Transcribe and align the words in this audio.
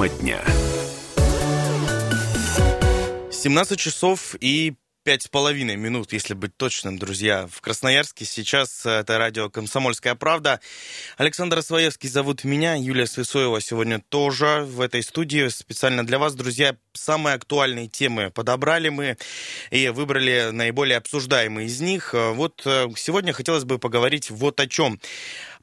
Тема 0.00 0.08
дня. 0.08 0.40
17 3.30 3.78
часов 3.78 4.34
и 4.40 4.72
пять 5.02 5.22
с 5.22 5.28
половиной 5.28 5.76
минут, 5.76 6.12
если 6.12 6.32
быть 6.32 6.56
точным, 6.56 6.98
друзья. 6.98 7.46
В 7.50 7.60
Красноярске 7.60 8.24
сейчас 8.24 8.86
э, 8.86 9.00
это 9.00 9.18
радио 9.18 9.50
«Комсомольская 9.50 10.14
правда». 10.14 10.60
Александр 11.16 11.62
Своевский 11.62 12.08
зовут 12.08 12.44
меня, 12.44 12.74
Юлия 12.74 13.06
Свисоева 13.06 13.60
сегодня 13.60 14.02
тоже 14.08 14.64
в 14.66 14.80
этой 14.80 15.02
студии. 15.02 15.48
Специально 15.48 16.06
для 16.06 16.18
вас, 16.18 16.34
друзья, 16.34 16.76
самые 16.92 17.34
актуальные 17.34 17.88
темы 17.88 18.30
подобрали 18.30 18.88
мы 18.88 19.16
и 19.70 19.88
выбрали 19.88 20.50
наиболее 20.50 20.98
обсуждаемые 20.98 21.66
из 21.66 21.80
них. 21.80 22.14
Э, 22.14 22.32
вот 22.32 22.62
э, 22.66 22.88
сегодня 22.96 23.32
хотелось 23.32 23.64
бы 23.64 23.78
поговорить 23.78 24.30
вот 24.30 24.60
о 24.60 24.66
чем. 24.66 25.00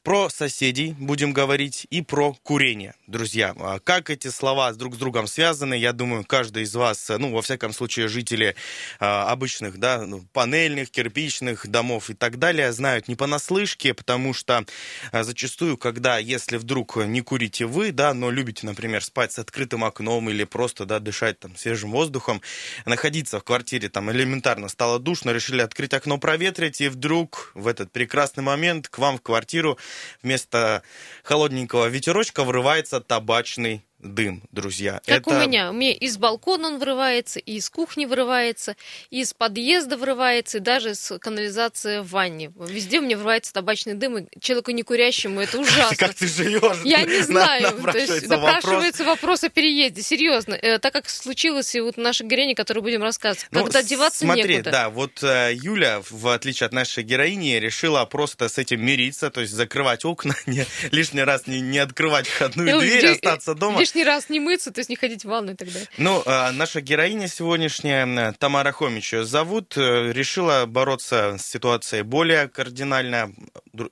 Про 0.04 0.30
соседей 0.30 0.94
будем 0.98 1.32
говорить 1.32 1.86
и 1.90 2.02
про 2.02 2.32
курение, 2.32 2.94
друзья. 3.08 3.52
А 3.58 3.80
как 3.80 4.10
эти 4.10 4.28
слова 4.28 4.72
друг 4.72 4.94
с 4.94 4.98
другом 4.98 5.26
связаны, 5.26 5.74
я 5.74 5.92
думаю, 5.92 6.24
каждый 6.24 6.62
из 6.62 6.74
вас, 6.74 7.10
ну, 7.18 7.32
во 7.32 7.42
всяком 7.42 7.72
случае, 7.72 8.06
жители 8.08 8.54
а, 9.00 9.30
обычных, 9.30 9.78
да, 9.78 10.06
ну, 10.06 10.24
панельных, 10.32 10.90
кирпичных 10.90 11.66
домов 11.66 12.10
и 12.10 12.14
так 12.14 12.38
далее, 12.38 12.72
знают 12.72 13.08
не 13.08 13.16
понаслышке, 13.16 13.92
потому 13.92 14.32
что 14.34 14.64
а, 15.10 15.24
зачастую, 15.24 15.76
когда, 15.76 16.18
если 16.18 16.58
вдруг 16.58 16.96
не 16.96 17.20
курите 17.20 17.66
вы, 17.66 17.90
да, 17.90 18.14
но 18.14 18.30
любите, 18.30 18.66
например, 18.66 19.02
спать 19.02 19.32
с 19.32 19.40
открытым 19.40 19.84
окном 19.84 20.30
или 20.30 20.44
просто, 20.44 20.86
да, 20.86 21.00
дышать 21.00 21.40
там 21.40 21.56
свежим 21.56 21.90
воздухом, 21.90 22.40
находиться 22.86 23.40
в 23.40 23.44
квартире 23.44 23.88
там 23.88 24.10
элементарно 24.12 24.68
стало 24.68 25.00
душно, 25.00 25.30
решили 25.30 25.60
открыть 25.60 25.92
окно, 25.92 26.18
проветрить, 26.18 26.80
и 26.80 26.88
вдруг 26.88 27.50
в 27.54 27.66
этот 27.66 27.90
прекрасный 27.90 28.44
момент 28.44 28.88
к 28.88 28.98
вам 28.98 29.18
в 29.18 29.22
квартиру 29.22 29.76
вместо 30.22 30.82
холодненького 31.22 31.86
ветерочка 31.86 32.44
врывается 32.44 33.00
табачный 33.00 33.84
дым, 34.00 34.42
друзья. 34.52 35.00
Как 35.06 35.26
Это... 35.26 35.30
у 35.30 35.46
меня. 35.46 35.70
У 35.70 35.72
меня 35.72 35.92
из 35.92 36.16
балкона 36.16 36.68
он 36.68 36.78
вырывается, 36.78 37.40
и 37.40 37.56
из 37.56 37.68
кухни 37.68 38.04
вырывается, 38.04 38.76
и 39.10 39.20
из 39.20 39.34
подъезда 39.34 39.96
вырывается, 39.96 40.58
и 40.58 40.60
даже 40.60 40.94
с 40.94 41.18
канализации 41.18 42.00
в 42.00 42.08
ванне. 42.10 42.52
Везде 42.56 43.00
у 43.00 43.02
меня 43.02 43.16
вырывается 43.16 43.52
табачный 43.52 43.94
дым, 43.94 44.18
и 44.18 44.40
человеку 44.40 44.70
не 44.70 44.82
курящему 44.82 45.40
это 45.40 45.58
ужасно. 45.60 45.96
Как 45.96 46.14
ты 46.14 46.28
живешь? 46.28 46.82
Я 46.84 47.02
не 47.02 47.22
знаю. 47.22 47.82
То 47.82 47.98
есть 47.98 48.28
напрашивается 48.28 49.04
вопрос 49.04 49.44
о 49.44 49.48
переезде. 49.48 50.02
Серьезно. 50.02 50.54
Э, 50.54 50.78
так 50.78 50.92
как 50.92 51.08
случилось 51.08 51.74
и 51.74 51.80
вот 51.80 51.96
в 51.96 52.00
нашей 52.00 52.26
героине, 52.26 52.54
которую 52.54 52.82
будем 52.82 53.02
рассказывать. 53.02 53.46
Ну, 53.50 53.64
когда 53.64 53.82
деваться 53.82 54.20
смотри, 54.20 54.62
да, 54.62 54.90
вот 54.90 55.22
э, 55.22 55.52
Юля, 55.54 56.02
в 56.08 56.28
отличие 56.28 56.66
от 56.66 56.72
нашей 56.72 57.02
героини, 57.02 57.54
решила 57.58 58.04
просто 58.04 58.48
с 58.48 58.58
этим 58.58 58.84
мириться, 58.84 59.30
то 59.30 59.40
есть 59.40 59.52
закрывать 59.52 60.04
окна, 60.04 60.34
лишний 60.90 61.22
раз 61.22 61.46
не, 61.46 61.60
не 61.60 61.78
открывать 61.78 62.26
входную 62.26 62.76
ну, 62.76 62.80
дверь, 62.80 63.06
остаться 63.06 63.54
дома 63.54 63.84
лишний 63.88 64.04
раз 64.04 64.28
не 64.28 64.40
мыться, 64.40 64.70
то 64.70 64.80
есть 64.80 64.90
не 64.90 64.96
ходить 64.96 65.24
в 65.24 65.28
ванну 65.28 65.52
и 65.52 65.54
так 65.54 65.68
далее. 65.68 65.88
Ну, 65.98 66.22
а 66.26 66.52
наша 66.52 66.80
героиня 66.80 67.28
сегодняшняя, 67.28 68.32
Тамара 68.32 68.72
Хомич 68.72 69.12
ее 69.12 69.24
зовут, 69.24 69.76
э, 69.76 70.12
решила 70.12 70.66
бороться 70.66 71.36
с 71.38 71.46
ситуацией 71.46 72.02
более 72.02 72.48
кардинально, 72.48 73.32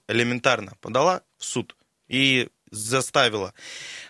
элементарно. 0.09 0.73
Подала 0.81 1.23
в 1.39 1.45
суд. 1.45 1.77
И 2.09 2.49
заставила 2.71 3.55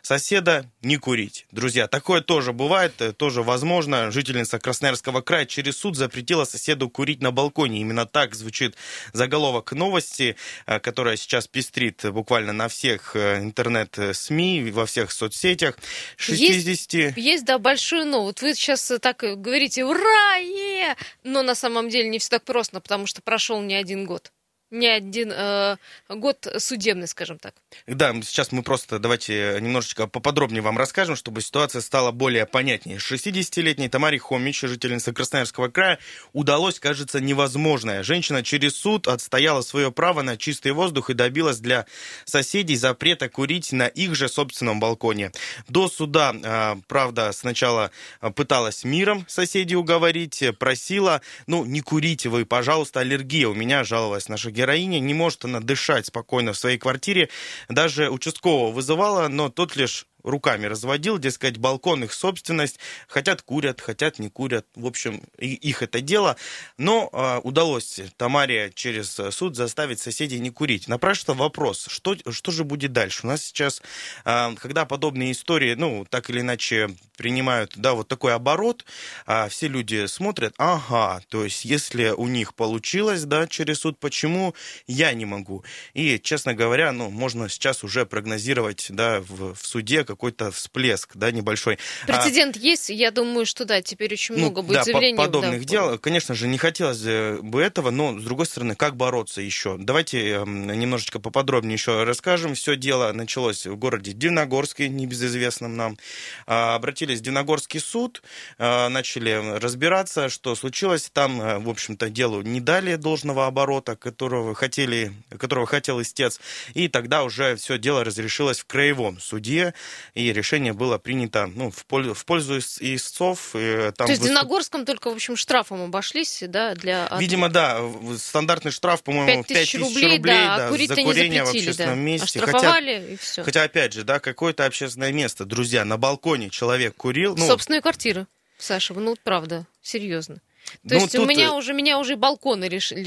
соседа 0.03 0.71
не 0.83 0.97
курить. 0.97 1.47
Друзья, 1.51 1.89
такое 1.89 2.21
тоже 2.21 2.53
бывает, 2.53 3.01
э, 3.01 3.12
тоже 3.12 3.43
возможно. 3.43 4.11
Жительница 4.11 4.59
Красноярского 4.59 5.21
края 5.21 5.47
через 5.47 5.77
суд 5.77 5.97
запретила 5.97 6.45
соседу 6.45 6.89
курить 6.89 7.21
на 7.21 7.33
балконе. 7.33 7.81
Именно 7.81 8.07
так 8.07 8.34
звучит 8.34 8.77
заголовок 9.12 9.73
новости, 9.73 10.37
э, 10.67 10.79
которая 10.81 11.17
сейчас 11.17 11.47
пестрит 11.47 12.05
буквально 12.11 12.53
на 12.53 12.69
всех 12.69 13.17
э, 13.17 13.39
интернет-СМИ, 13.39 14.71
во 14.71 14.87
всех 14.87 15.11
соцсетях. 15.12 15.79
60... 16.17 16.67
Есть, 16.67 17.17
есть, 17.17 17.44
да, 17.44 17.59
большой 17.59 18.05
но. 18.05 18.23
Вот 18.23 18.43
вы 18.43 18.55
сейчас 18.55 18.93
так 19.00 19.19
говорите 19.19 19.84
«Ура! 19.84 20.37
Е!», 20.37 20.97
но 21.25 21.43
на 21.43 21.55
самом 21.55 21.88
деле 21.88 22.09
не 22.09 22.19
все 22.19 22.31
так 22.31 22.44
просто, 22.44 22.81
потому 22.81 23.06
что 23.06 23.23
прошел 23.23 23.61
не 23.61 23.75
один 23.75 24.06
год 24.06 24.33
не 24.71 24.88
один 24.88 25.32
э, 25.32 25.77
год 26.09 26.47
судебный, 26.59 27.06
скажем 27.06 27.38
так. 27.38 27.54
Да, 27.87 28.12
сейчас 28.22 28.50
мы 28.50 28.62
просто 28.62 28.99
давайте 28.99 29.59
немножечко 29.60 30.09
поподробнее 30.09 30.62
вам 30.62 30.77
расскажем, 30.77 31.15
чтобы 31.15 31.41
ситуация 31.41 31.81
стала 31.81 32.10
более 32.10 32.47
понятнее. 32.47 32.99
60-летней 32.99 33.88
Тамаре 33.88 34.19
Хомич, 34.19 34.62
жительнице 34.62 35.12
Красноярского 35.12 35.69
края, 35.69 35.99
удалось, 36.32 36.81
кажется, 36.81 37.21
невозможное. 37.21 38.03
Женщина 38.03 38.43
через 38.43 38.75
суд 38.75 39.06
отстояла 39.06 39.62
свое 39.62 39.93
право 39.93 40.22
на 40.22 40.37
чистый 40.37 40.72
воздух 40.72 41.10
и 41.10 41.15
добилась 41.15 41.59
для 41.59 41.87
соседей 42.25 42.76
запрета 42.76 43.28
курить 43.28 43.72
на 43.72 43.87
их 43.87 44.16
же 44.16 44.28
собственном 44.28 44.81
балконе. 44.81 45.31
До 45.69 45.88
суда, 45.88 46.34
э, 46.34 46.76
правда, 46.88 47.31
сначала 47.32 47.93
пыталась 48.34 48.82
миром 48.82 49.25
соседей 49.28 49.76
уговорить, 49.76 50.43
просила, 50.59 51.21
ну, 51.47 51.65
не 51.65 51.81
курите 51.82 52.28
вы, 52.28 52.44
пожалуйста, 52.44 53.00
аллергия. 53.00 53.49
У 53.49 53.55
меня 53.55 53.84
жаловалась 53.84 54.28
наша 54.28 54.50
героиня, 54.56 54.99
не 54.99 55.15
может 55.15 55.44
она 55.44 55.61
дышать 55.61 56.06
спокойно 56.06 56.53
в 56.53 56.59
своей 56.59 56.78
квартире. 56.78 57.28
Даже 57.69 58.11
участкового 58.11 58.72
вызывала, 58.72 59.28
но 59.28 59.50
тот 59.50 59.77
лишь 59.77 60.06
руками 60.26 60.66
разводил, 60.66 61.19
дескать, 61.19 61.56
балкон 61.56 62.04
их 62.04 62.12
собственность, 62.12 62.78
хотят 63.09 63.42
курят, 63.42 63.81
хотят 63.81 64.19
не 64.19 64.28
курят, 64.28 64.66
в 64.75 64.87
общем, 64.87 65.22
их 65.38 65.82
это 65.82 66.00
дело, 66.00 66.37
но 66.76 67.09
э, 67.12 67.41
удалось 67.44 68.00
Тамаре 68.16 68.72
через 68.75 69.19
суд 69.31 69.56
заставить 69.56 70.00
соседей 70.00 70.41
не 70.41 70.50
курить. 70.50 70.88
Напрашивается 70.88 71.34
вопрос, 71.34 71.87
что, 71.88 72.16
что 72.31 72.53
же 72.53 72.64
будет 72.64 72.92
дальше? 72.92 73.20
У 73.25 73.28
нас 73.28 73.42
сейчас, 73.42 73.82
э, 74.25 74.54
когда 74.56 74.84
подобные 74.84 75.32
истории, 75.32 75.75
ну, 75.75 76.06
так 76.09 76.28
или 76.31 76.41
иначе 76.41 76.91
принимают, 77.16 77.72
да, 77.76 77.94
вот 77.94 78.08
такой 78.08 78.34
оборот, 78.34 78.84
э, 79.26 79.48
все 79.48 79.69
люди 79.69 80.06
смотрят, 80.06 80.54
ага, 80.58 81.22
то 81.28 81.44
есть 81.44 81.64
если 81.64 82.10
у 82.10 82.26
них 82.26 82.54
получилось, 82.54 83.25
да, 83.25 83.47
через 83.47 83.81
суд, 83.81 83.98
почему 83.98 84.54
я 84.87 85.12
не 85.12 85.25
могу? 85.25 85.64
И, 85.94 86.19
честно 86.19 86.54
говоря, 86.54 86.93
ну, 86.93 87.10
можно 87.10 87.48
сейчас 87.48 87.84
уже 87.84 88.06
прогнозировать, 88.06 88.87
да, 88.91 89.20
в, 89.20 89.54
в 89.54 89.66
суде, 89.66 90.04
какой-то 90.16 90.50
всплеск, 90.50 91.10
да, 91.15 91.31
небольшой. 91.31 91.78
А 92.04 92.06
Прецедент 92.06 92.56
а, 92.56 92.59
есть, 92.59 92.88
я 92.88 93.10
думаю, 93.10 93.44
что 93.44 93.66
да, 93.66 93.82
теперь 93.82 94.15
очень 94.15 94.34
ну, 94.34 94.41
много 94.41 94.62
будет 94.62 94.78
да, 94.78 94.84
заявлений. 94.84 95.16
подобных 95.16 95.60
да. 95.60 95.65
дел. 95.66 95.99
Конечно 95.99 96.34
же, 96.34 96.49
не 96.49 96.56
хотелось 96.56 97.03
бы 97.43 97.60
этого, 97.60 97.91
но, 97.91 98.19
с 98.19 98.25
другой 98.25 98.47
стороны, 98.47 98.75
как 98.75 98.97
бороться 98.97 99.43
еще? 99.43 99.76
Давайте 99.78 100.31
эм, 100.31 100.66
немножечко 100.66 101.21
поподробнее 101.21 101.75
еще 101.75 102.05
расскажем. 102.05 102.55
Все 102.55 102.76
дело 102.76 103.12
началось 103.12 103.66
в 103.66 103.76
городе 103.76 104.12
Дивногорске, 104.12 104.88
небезызвестном 104.88 105.76
нам. 105.76 105.99
А, 106.47 106.75
обратились 106.75 107.21
в 107.21 107.22
Дивногорский 107.22 107.81
суд, 107.81 108.22
а, 108.59 108.88
начали 108.88 109.59
разбираться, 109.59 110.31
что 110.31 110.55
случилось. 110.55 111.10
Там, 111.12 111.43
э, 111.43 111.59
в 111.59 111.69
общем-то, 111.69 112.09
делу 112.09 112.41
не 112.41 112.60
дали 112.60 112.97
должного 112.97 113.47
оборота, 113.47 113.97
которого 113.97 114.55
хотели, 114.55 115.12
которого 115.38 115.66
хотел 115.66 116.00
истец. 116.00 116.41
И 116.72 116.88
тогда 116.88 117.22
уже 117.22 117.56
все 117.56 117.76
дело 117.78 118.03
разрешилось 118.03 118.60
в 118.60 118.65
краевом 118.65 119.21
суде 119.21 119.75
и 120.15 120.33
решение 120.33 120.72
было 120.72 120.99
принято 120.99 121.47
ну, 121.55 121.71
в, 121.71 121.84
пользу, 121.87 122.15
в 122.15 122.25
пользу 122.25 122.59
истцов. 122.59 123.55
И, 123.55 123.93
там 123.97 124.06
То 124.06 124.12
есть 124.12 124.22
в 124.22 124.27
Диногорском 124.27 124.84
только, 124.84 125.11
в 125.11 125.15
общем, 125.15 125.37
штрафом 125.37 125.83
обошлись, 125.83 126.43
да? 126.47 126.75
Для... 126.75 127.09
Видимо, 127.19 127.49
да. 127.49 127.81
Стандартный 128.19 128.72
штраф, 128.72 129.03
по-моему, 129.03 129.44
5 129.44 129.47
тысяч 129.47 129.75
рублей, 129.75 130.17
рублей 130.17 130.34
да, 130.34 130.71
да, 130.71 130.87
за 130.87 130.94
курение 131.03 131.44
в 131.44 131.49
общественном 131.49 131.97
да. 131.97 132.03
месте. 132.03 132.41
Хотя, 132.41 132.78
и 132.78 133.17
все. 133.17 133.43
хотя, 133.43 133.62
опять 133.62 133.93
же, 133.93 134.05
да, 134.05 134.21
какое-то 134.21 134.65
общественное 134.65 135.12
место, 135.12 135.44
друзья, 135.44 135.84
на 135.84 135.97
балконе 135.97 136.50
человек 136.50 136.94
курил. 136.97 137.37
Ну... 137.37 137.47
Собственную 137.47 137.83
квартиру, 137.83 138.27
Саша, 138.59 138.94
ну, 138.94 139.17
правда, 139.23 139.67
серьезно. 139.83 140.41
То 140.88 140.94
ну, 140.94 141.00
есть 141.00 141.12
тут... 141.12 141.22
у 141.22 141.27
меня 141.27 141.54
уже, 141.54 141.72
меня 141.72 141.99
уже 141.99 142.16
балконы 142.16 142.69
решили, 142.69 143.00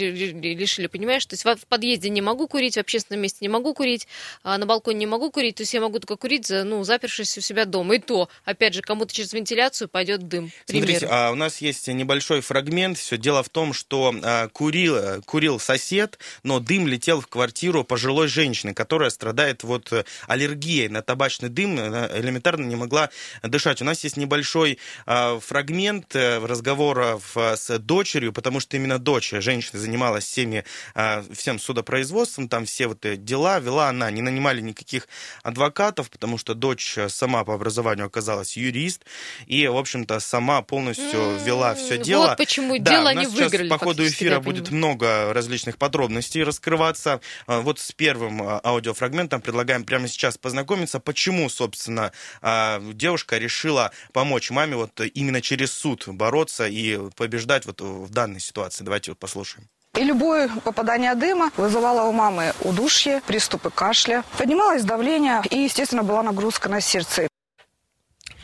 решили, 0.55 0.87
понимаешь? 0.87 1.25
То 1.25 1.33
есть 1.33 1.45
в 1.45 1.67
подъезде 1.67 2.09
не 2.09 2.21
могу 2.21 2.47
курить, 2.47 2.75
в 2.75 2.79
общественном 2.79 3.21
месте 3.21 3.39
не 3.41 3.49
могу 3.49 3.73
курить, 3.73 4.07
а 4.43 4.57
на 4.57 4.65
балконе 4.65 4.99
не 4.99 5.05
могу 5.05 5.31
курить, 5.31 5.55
то 5.55 5.63
есть 5.63 5.73
я 5.73 5.81
могу 5.81 5.99
только 5.99 6.15
курить, 6.17 6.49
ну, 6.49 6.83
запершись 6.83 7.37
у 7.37 7.41
себя 7.41 7.65
дома. 7.65 7.95
И 7.95 7.99
то, 7.99 8.29
опять 8.45 8.73
же, 8.73 8.81
кому-то 8.81 9.13
через 9.13 9.33
вентиляцию 9.33 9.87
пойдет 9.87 10.27
дым. 10.27 10.51
Смотрите, 10.65 11.07
а 11.09 11.31
у 11.31 11.35
нас 11.35 11.61
есть 11.61 11.87
небольшой 11.87 12.41
фрагмент. 12.41 12.97
Все 12.97 13.17
дело 13.17 13.43
в 13.43 13.49
том, 13.49 13.73
что 13.73 14.13
а, 14.23 14.47
курил, 14.49 15.21
курил 15.23 15.59
сосед, 15.59 16.19
но 16.43 16.59
дым 16.59 16.87
летел 16.87 17.21
в 17.21 17.27
квартиру 17.27 17.83
пожилой 17.83 18.27
женщины, 18.27 18.73
которая 18.73 19.09
страдает 19.09 19.63
вот 19.63 19.91
аллергией 20.27 20.87
на 20.87 21.01
табачный 21.01 21.49
дым, 21.49 21.79
элементарно 21.79 22.65
не 22.65 22.75
могла 22.75 23.09
дышать. 23.43 23.81
У 23.81 23.85
нас 23.85 24.03
есть 24.03 24.17
небольшой 24.17 24.79
а, 25.05 25.39
фрагмент 25.39 26.15
э, 26.15 26.39
разговора 26.45 27.17
в 27.17 27.37
э, 27.37 27.48
с 27.55 27.79
дочерью, 27.79 28.33
потому 28.33 28.59
что 28.59 28.77
именно 28.77 28.99
дочь 28.99 29.31
женщины 29.31 29.79
занималась 29.79 30.25
всеми, 30.25 30.63
э, 30.95 31.23
всем 31.33 31.59
судопроизводством, 31.59 32.49
там 32.49 32.65
все 32.65 32.87
вот 32.87 32.99
дела 33.23 33.59
вела 33.59 33.89
она. 33.89 34.11
Не 34.11 34.21
нанимали 34.21 34.61
никаких 34.61 35.07
адвокатов, 35.43 36.09
потому 36.09 36.37
что 36.37 36.53
дочь 36.53 36.97
сама 37.07 37.43
по 37.43 37.53
образованию 37.53 38.05
оказалась 38.05 38.57
юрист 38.57 39.05
и, 39.47 39.67
в 39.67 39.77
общем-то, 39.77 40.19
сама 40.19 40.61
полностью 40.61 41.37
вела 41.43 41.75
все 41.75 41.97
дело. 41.97 42.27
Вот 42.27 42.37
почему 42.37 42.77
да, 42.79 42.91
дело 42.91 43.13
не 43.13 43.27
выиграли. 43.27 43.69
по 43.69 43.77
ходу 43.77 44.05
эфира 44.05 44.39
будет 44.39 44.71
много 44.71 45.33
различных 45.33 45.77
подробностей 45.77 46.43
раскрываться. 46.43 47.21
Вот 47.47 47.79
с 47.79 47.91
первым 47.91 48.41
аудиофрагментом 48.63 49.41
предлагаем 49.41 49.83
прямо 49.83 50.07
сейчас 50.07 50.37
познакомиться, 50.37 50.99
почему, 50.99 51.49
собственно, 51.49 52.11
девушка 52.93 53.37
решила 53.37 53.91
помочь 54.13 54.51
маме 54.51 54.75
вот 54.75 54.99
именно 54.99 55.41
через 55.41 55.71
суд 55.71 56.07
бороться 56.07 56.67
и 56.67 56.97
побеждать 57.15 57.38
вот 57.65 57.81
в 57.81 58.09
данной 58.09 58.39
ситуации. 58.39 58.83
Давайте 58.83 59.11
вот 59.11 59.19
послушаем. 59.19 59.67
И 59.95 60.03
любое 60.03 60.49
попадание 60.63 61.15
дыма 61.15 61.51
вызывало 61.57 62.07
у 62.07 62.11
мамы 62.11 62.53
удушье, 62.61 63.21
приступы 63.25 63.69
кашля, 63.69 64.23
поднималось 64.37 64.83
давление 64.83 65.41
и, 65.49 65.63
естественно, 65.63 66.03
была 66.03 66.23
нагрузка 66.23 66.69
на 66.69 66.79
сердце. 66.79 67.27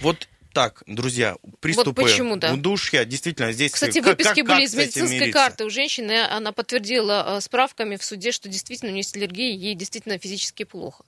Вот 0.02 0.28
так, 0.56 0.82
друзья, 0.88 1.36
приступы 1.60 2.02
вот 2.02 2.10
почему, 2.10 2.38
да. 2.38 2.54
удушья, 2.54 3.04
действительно, 3.04 3.52
здесь... 3.52 3.74
Кстати, 3.74 4.00
как, 4.00 4.12
выписки 4.12 4.40
как, 4.40 4.48
были 4.48 4.60
как 4.60 4.64
из 4.64 4.74
медицинской 4.74 5.30
карты 5.30 5.66
у 5.66 5.70
женщины, 5.70 6.26
она 6.26 6.54
подтвердила 6.54 7.26
э, 7.28 7.42
справками 7.42 7.98
в 7.98 8.04
суде, 8.06 8.32
что 8.32 8.48
действительно 8.48 8.92
у 8.92 8.94
нее 8.94 9.02
есть 9.02 9.18
аллергия, 9.18 9.54
ей 9.54 9.76
действительно 9.76 10.18
физически 10.18 10.64
плохо. 10.64 11.04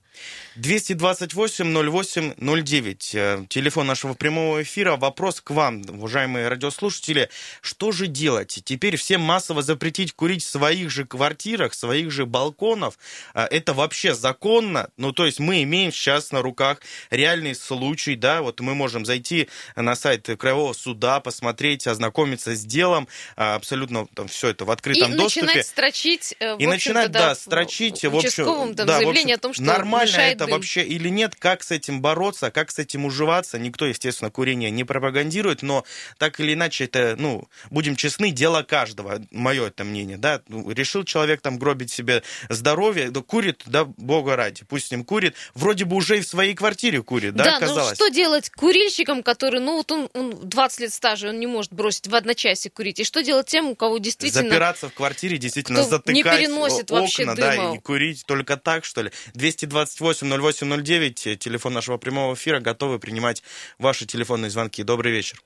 228-08-09, 0.58 3.12
э, 3.14 3.46
телефон 3.48 3.88
нашего 3.88 4.16
прямого 4.16 4.64
эфира. 4.64 4.98
Вопрос 4.98 5.40
к 5.40 5.52
вам, 5.52 5.84
уважаемые 5.88 6.50
радиослушатели. 6.50 7.30
Что 7.62 7.94
же 7.94 8.08
делать? 8.08 8.60
Теперь 8.66 8.98
всем 8.98 9.22
массово 9.22 9.62
запретить 9.62 10.12
курить 10.14 10.44
в 10.44 10.50
своих 10.50 10.90
же 10.90 11.06
квартирах, 11.06 11.74
своих 11.74 12.12
же 12.12 12.26
балконов? 12.26 13.00
Э, 13.34 13.46
это 13.46 13.74
вообще 13.74 14.14
законно? 14.14 14.90
Ну, 14.98 15.14
то 15.14 15.26
есть 15.26 15.40
мы 15.40 15.64
имеем 15.64 15.94
сейчас 15.94 16.34
на 16.34 16.42
руках 16.42 16.82
реальный 17.12 17.56
случай, 17.56 18.16
да, 18.16 18.42
вот 18.42 18.60
мы 18.60 18.76
можем 18.76 19.06
зайти 19.06 19.37
на 19.76 19.96
сайт 19.96 20.28
Краевого 20.40 20.74
суда, 20.74 21.20
посмотреть, 21.20 21.88
ознакомиться 21.88 22.56
с 22.56 22.64
делом, 22.66 23.08
э, 23.36 23.42
абсолютно 23.44 24.08
там 24.08 24.28
все 24.28 24.50
это 24.50 24.66
в 24.66 24.72
открытом 24.72 25.14
и 25.14 25.18
доступе. 25.18 25.42
И 25.42 25.46
начинать 25.46 25.68
строчить, 25.68 26.36
И 26.60 26.68
начинать, 26.68 27.12
да, 27.12 27.30
да 27.30 27.36
строчить, 27.36 28.04
в 28.04 28.16
общем, 28.16 28.46
там, 28.46 28.76
да, 28.76 28.98
заявление 28.98 29.36
в 29.36 29.40
общем, 29.40 29.40
о 29.40 29.42
том, 29.42 29.54
что 29.54 29.64
нормально 29.64 30.18
это 30.18 30.46
дым. 30.46 30.56
вообще 30.56 30.84
или 30.84 31.10
нет, 31.10 31.36
как 31.36 31.64
с 31.64 31.72
этим 31.72 32.02
бороться, 32.02 32.52
как 32.52 32.72
с 32.72 32.80
этим 32.80 33.06
уживаться. 33.06 33.60
Никто, 33.60 33.86
естественно, 33.86 34.32
курение 34.32 34.72
не 34.72 34.84
пропагандирует, 34.84 35.62
но 35.62 35.86
так 36.18 36.40
или 36.40 36.54
иначе 36.54 36.86
это, 36.86 37.16
ну, 37.18 37.48
будем 37.70 37.96
честны, 37.96 38.32
дело 38.32 38.64
каждого, 38.64 39.22
мое 39.32 39.68
это 39.68 39.84
мнение, 39.84 40.18
да. 40.18 40.42
Ну, 40.48 40.70
решил 40.72 41.04
человек 41.04 41.42
там 41.42 41.58
гробить 41.58 41.92
себе 41.92 42.24
здоровье, 42.50 43.12
да, 43.12 43.22
курит, 43.22 43.64
да, 43.66 43.86
бога 43.86 44.36
ради, 44.36 44.64
пусть 44.66 44.88
с 44.88 44.92
ним 44.92 45.04
курит. 45.04 45.36
Вроде 45.54 45.86
бы 45.86 45.96
уже 45.96 46.18
и 46.18 46.22
в 46.22 46.28
своей 46.28 46.54
квартире 46.54 47.02
курит, 47.04 47.36
да, 47.36 47.44
да 47.44 47.60
казалось. 47.60 48.00
ну 48.00 48.06
что 48.06 48.10
делать 48.10 48.50
курильщикам, 48.50 49.24
который, 49.28 49.60
ну, 49.60 49.76
вот 49.76 49.92
он, 49.92 50.10
он 50.14 50.48
20 50.48 50.80
лет 50.80 50.94
стажа, 50.94 51.28
он 51.28 51.40
не 51.42 51.48
может 51.48 51.74
бросить 51.74 52.08
в 52.08 52.16
одночасье 52.16 52.72
курить. 52.72 53.02
И 53.02 53.04
что 53.04 53.22
делать 53.22 53.48
тем, 53.48 53.66
у 53.66 53.76
кого 53.76 53.98
действительно... 53.98 54.48
Запираться 54.48 54.88
в 54.88 54.94
квартире, 54.94 55.38
действительно, 55.38 55.84
затыкать 55.84 56.16
не 56.16 56.24
переносит 56.24 56.90
окна, 56.90 57.02
вообще 57.02 57.26
да, 57.36 57.74
и 57.74 57.78
курить 57.80 58.24
только 58.26 58.56
так, 58.56 58.86
что 58.86 59.02
ли. 59.02 59.12
220 59.34 60.00
280809, 60.00 61.40
телефон 61.40 61.74
нашего 61.74 61.98
прямого 61.98 62.36
эфира, 62.36 62.62
готовы 62.62 63.00
принимать 63.00 63.44
ваши 63.80 64.06
телефонные 64.06 64.50
звонки. 64.50 64.82
Добрый 64.84 65.12
вечер. 65.12 65.44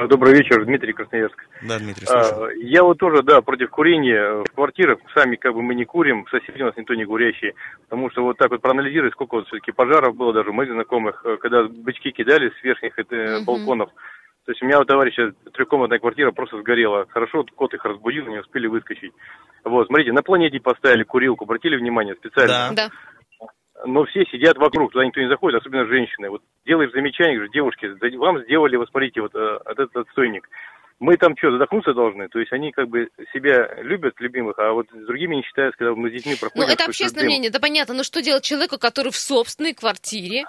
А, 0.00 0.06
добрый 0.06 0.32
вечер, 0.32 0.64
Дмитрий 0.64 0.94
Красноярск. 0.94 1.44
Да, 1.60 1.78
Дмитрий, 1.78 2.06
слушаю. 2.06 2.44
А, 2.44 2.52
я 2.54 2.82
вот 2.82 2.96
тоже, 2.96 3.22
да, 3.22 3.42
против 3.42 3.68
курения 3.68 4.42
в 4.44 4.54
квартирах. 4.54 4.98
Сами 5.14 5.36
как 5.36 5.52
бы 5.52 5.60
мы 5.60 5.74
не 5.74 5.84
курим, 5.84 6.26
соседи 6.30 6.62
у 6.62 6.64
нас 6.64 6.76
никто 6.78 6.94
не 6.94 7.04
курящий. 7.04 7.52
Потому 7.82 8.10
что 8.10 8.22
вот 8.22 8.38
так 8.38 8.50
вот 8.50 8.62
проанализировать, 8.62 9.12
сколько 9.12 9.34
вот 9.34 9.48
все-таки 9.48 9.72
пожаров 9.72 10.16
было 10.16 10.32
даже 10.32 10.50
у 10.50 10.52
моих 10.54 10.72
знакомых, 10.72 11.20
э, 11.26 11.36
когда 11.36 11.64
бычки 11.64 12.12
кидали 12.12 12.48
с 12.48 12.64
верхних 12.64 12.98
это, 12.98 13.36
угу. 13.36 13.44
балконов. 13.44 13.90
То 14.46 14.52
есть 14.52 14.62
у 14.62 14.64
меня 14.64 14.80
у 14.80 14.84
товарища 14.84 15.32
трехкомнатная 15.52 15.98
квартира 15.98 16.30
просто 16.30 16.58
сгорела. 16.60 17.04
Хорошо, 17.10 17.44
кот 17.54 17.74
их 17.74 17.84
разбудил, 17.84 18.24
не 18.24 18.38
успели 18.38 18.68
выскочить. 18.68 19.12
Вот, 19.64 19.86
смотрите, 19.88 20.12
на 20.12 20.22
планете 20.22 20.60
поставили 20.60 21.02
курилку, 21.02 21.44
обратили 21.44 21.76
внимание 21.76 22.14
специально. 22.14 22.70
Да. 22.74 22.88
да 22.88 22.90
но 23.86 24.04
все 24.04 24.24
сидят 24.26 24.56
вокруг, 24.58 24.92
туда 24.92 25.04
никто 25.04 25.20
не 25.20 25.28
заходит, 25.28 25.60
особенно 25.60 25.86
женщины. 25.86 26.30
Вот 26.30 26.42
делаешь 26.66 26.92
замечание, 26.92 27.36
говоришь, 27.36 27.52
девушки, 27.52 28.16
вам 28.16 28.42
сделали, 28.44 28.76
вот 28.76 28.88
смотрите, 28.88 29.20
вот 29.20 29.34
э, 29.34 29.58
этот 29.66 29.94
отстойник. 29.96 30.48
Мы 30.98 31.16
там 31.16 31.34
что, 31.36 31.52
задохнуться 31.52 31.94
должны? 31.94 32.28
То 32.28 32.38
есть 32.38 32.52
они 32.52 32.72
как 32.72 32.88
бы 32.88 33.08
себя 33.32 33.74
любят, 33.82 34.20
любимых, 34.20 34.58
а 34.58 34.72
вот 34.72 34.86
с 34.92 35.06
другими 35.06 35.36
не 35.36 35.42
считают, 35.42 35.74
когда 35.76 35.94
мы 35.94 36.10
с 36.10 36.12
детьми 36.12 36.34
проходим. 36.38 36.66
Ну, 36.66 36.72
это 36.72 36.84
общественное 36.84 37.24
мнение, 37.24 37.50
да 37.50 37.58
понятно, 37.58 37.94
но 37.94 38.02
что 38.02 38.20
делать 38.20 38.44
человеку, 38.44 38.78
который 38.78 39.10
в 39.10 39.16
собственной 39.16 39.72
квартире 39.72 40.44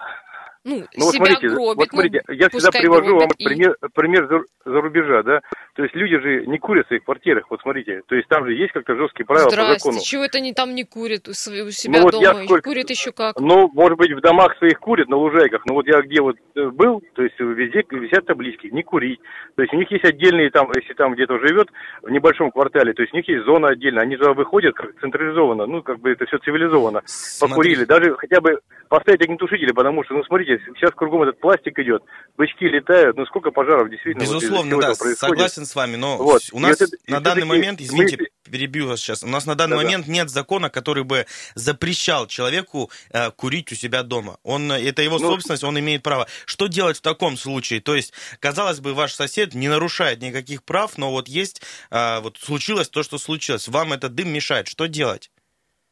ну, 0.63 0.75
ну 0.75 0.84
себя 0.84 1.04
вот 1.04 1.16
смотрите, 1.16 1.50
гробит. 1.50 1.78
Вот 1.78 1.88
смотрите, 1.90 2.22
ну, 2.28 2.34
я 2.36 2.50
всегда 2.50 2.72
привожу 2.72 3.18
вам 3.18 3.30
и... 3.38 3.46
пример, 3.46 3.75
пример 3.96 4.28
за, 4.28 4.72
за 4.72 4.81
рубежа, 4.81 5.24
да. 5.24 5.42
То 5.75 5.84
есть 5.84 5.96
люди 5.96 6.19
же 6.19 6.46
не 6.46 6.60
курят 6.60 6.86
в 6.86 6.88
своих 6.90 7.04
квартирах, 7.04 7.46
вот 7.50 7.62
смотрите. 7.62 8.02
То 8.08 8.16
есть 8.16 8.28
там 8.28 8.46
же 8.46 8.54
есть 8.54 8.72
как-то 8.72 8.96
жесткие 8.96 9.25
правила 9.25 9.50
Здрасте, 9.50 9.74
по 9.74 9.80
закону. 9.80 10.00
чего 10.04 10.24
это 10.25 10.38
они 10.38 10.54
там 10.54 10.75
не 10.75 10.84
курят 10.84 11.28
у 11.28 11.34
себя 11.34 11.63
ну, 11.63 12.04
вот 12.04 12.12
дома? 12.12 12.44
сколько... 12.44 12.62
Курят 12.62 12.90
еще 12.90 13.12
как? 13.12 13.40
Ну, 13.40 13.69
может 13.74 13.98
быть, 13.98 14.12
в 14.12 14.22
домах 14.22 14.56
своих 14.58 14.80
курят, 14.80 15.08
на 15.08 15.18
лужайках. 15.18 15.66
Но 15.66 15.74
вот 15.74 15.88
я 15.88 16.02
где 16.02 16.22
вот 16.22 16.36
э, 16.56 16.69
был, 16.69 17.02
то 17.16 17.24
есть 17.24 17.40
везде 17.40 17.84
висят 17.90 18.25
таблички, 18.25 18.68
не 18.68 18.84
курить. 18.84 19.19
То 19.56 19.63
есть 19.63 19.74
у 19.74 19.78
них 19.78 19.90
есть 19.92 20.06
отдельные 20.06 20.52
там, 20.52 20.69
если 20.75 20.94
там 20.94 21.13
где-то 21.13 21.40
живет, 21.40 21.69
в 22.02 22.10
небольшом 22.10 22.52
квартале, 22.52 22.94
то 22.94 23.02
есть 23.02 23.13
у 23.13 23.18
них 23.18 23.28
есть 23.28 23.46
зона 23.46 23.69
отдельная. 23.69 24.04
Они 24.04 24.16
же 24.16 24.31
выходят 24.34 24.75
как 24.75 25.00
централизованно, 25.00 25.66
ну, 25.66 25.81
как 25.81 26.00
бы 26.00 26.12
это 26.12 26.25
все 26.25 26.38
цивилизованно. 26.38 27.02
Смотри. 27.06 27.52
Покурили. 27.52 27.86
Даже 27.86 28.16
хотя 28.18 28.42
бы 28.42 28.60
поставить 28.90 29.22
огнетушители, 29.22 29.72
потому 29.72 30.04
что, 30.04 30.16
ну, 30.16 30.24
смотрите, 30.25 30.50
сейчас 30.75 30.92
кругом 30.92 31.24
этот 31.24 31.39
пластик 31.39 31.77
идет, 31.80 32.03
бычки 32.38 32.65
летают, 32.65 33.18
ну 33.18 33.25
сколько 33.25 33.51
пожаров 33.51 33.89
действительно 33.89 34.21
Безусловно, 34.21 34.75
вот 34.75 34.81
да, 34.81 34.95
согласен 34.95 35.65
с 35.65 35.75
вами, 35.75 35.95
но 35.95 36.18
вот. 36.18 36.42
у 36.51 36.59
нас 36.59 36.81
это, 36.81 36.95
на 37.07 37.19
данный 37.19 37.45
момент, 37.45 37.81
извините, 37.81 38.18
мы... 38.19 38.51
перебью 38.51 38.88
вас 38.88 39.00
сейчас, 39.00 39.24
у 39.24 39.27
нас 39.27 39.45
на 39.45 39.56
данный 39.56 39.77
да, 39.77 39.83
момент 39.83 40.06
да. 40.06 40.12
нет 40.12 40.30
закона, 40.30 40.69
который 40.69 41.03
бы 41.03 41.25
запрещал 41.56 42.27
человеку 42.27 42.89
э, 43.12 43.31
курить 43.31 43.71
у 43.71 43.75
себя 43.75 44.03
дома. 44.03 44.38
Он, 44.44 44.71
это 44.71 45.01
его 45.01 45.19
ну, 45.19 45.31
собственность, 45.31 45.63
он 45.63 45.80
имеет 45.80 46.03
право. 46.03 46.27
Что 46.45 46.68
делать 46.68 46.98
в 46.98 47.01
таком 47.01 47.38
случае? 47.38 47.81
То 47.81 47.95
есть, 47.95 48.13
казалось 48.39 48.80
бы, 48.80 48.94
ваш 48.94 49.13
сосед 49.13 49.53
не 49.53 49.68
нарушает 49.68 50.21
никаких 50.21 50.63
прав, 50.63 50.98
но 50.98 51.12
вот 51.12 51.27
есть, 51.27 51.62
э, 51.89 52.19
вот 52.21 52.38
случилось 52.38 52.89
то, 52.89 53.03
что 53.03 53.18
случилось, 53.18 53.68
вам 53.68 53.94
этот 53.94 54.15
дым 54.15 54.30
мешает, 54.30 54.68
что 54.68 54.88
делать? 54.88 55.31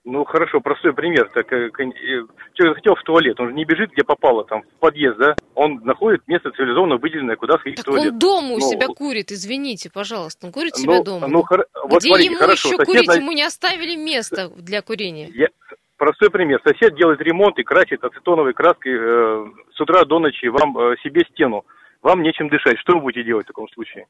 Ну, 0.10 0.26
хорошо, 0.26 0.60
простой 0.60 0.94
пример. 0.94 1.30
Так, 1.34 1.54
э, 1.54 1.70
э, 1.70 2.24
человек 2.54 2.78
хотел 2.78 2.96
в 2.96 3.04
туалет, 3.04 3.40
он 3.40 3.50
же 3.50 3.54
не 3.54 3.64
бежит, 3.64 3.92
где 3.92 4.04
попало, 4.04 4.44
там, 4.44 4.64
в 4.64 4.80
подъезд, 4.80 5.20
да? 5.20 5.36
Он 5.54 5.76
находит 5.84 6.28
место 6.28 6.50
цивилизованно 6.50 6.98
выделенное, 6.98 7.36
куда 7.36 7.60
сходить 7.60 7.78
так 7.78 7.86
в 7.86 7.90
туалет. 7.90 8.14
он 8.14 8.20
дома 8.20 8.54
у 8.54 8.60
ну, 8.60 8.60
себя 8.60 8.88
курит, 8.88 9.32
извините, 9.32 9.92
пожалуйста. 9.92 10.48
Он 10.48 10.52
курит 10.52 10.76
себя 10.76 10.98
ну, 10.98 11.04
дома. 11.04 11.28
Ну, 11.28 11.44
хор... 11.44 11.68
вот 11.84 12.00
где 12.00 12.10
смотрите, 12.10 12.32
ему 12.32 12.40
хорошо, 12.40 12.70
еще 12.70 12.84
курить? 12.84 13.08
На... 13.08 13.14
Ему 13.14 13.32
не 13.34 13.44
оставили 13.44 13.96
место 13.96 14.50
для 14.58 14.82
курения. 14.82 15.30
Я... 15.34 15.50
Простой 15.98 16.32
пример. 16.32 16.60
Сосед 16.66 16.96
делает 16.96 17.22
ремонт 17.22 17.60
и 17.60 17.64
красит 17.64 18.04
ацетоновой 18.04 18.54
краской 18.54 18.94
э, 18.98 19.46
с 19.76 19.82
утра 19.82 20.06
до 20.06 20.20
ночи 20.20 20.48
вам 20.48 20.76
э, 20.78 20.96
себе 21.04 21.26
стену. 21.30 21.66
Вам 22.02 22.24
нечем 22.24 22.48
дышать. 22.50 22.80
Что 22.80 22.94
вы 22.94 23.02
будете 23.02 23.26
делать 23.26 23.44
в 23.44 23.48
таком 23.48 23.68
случае? 23.70 24.06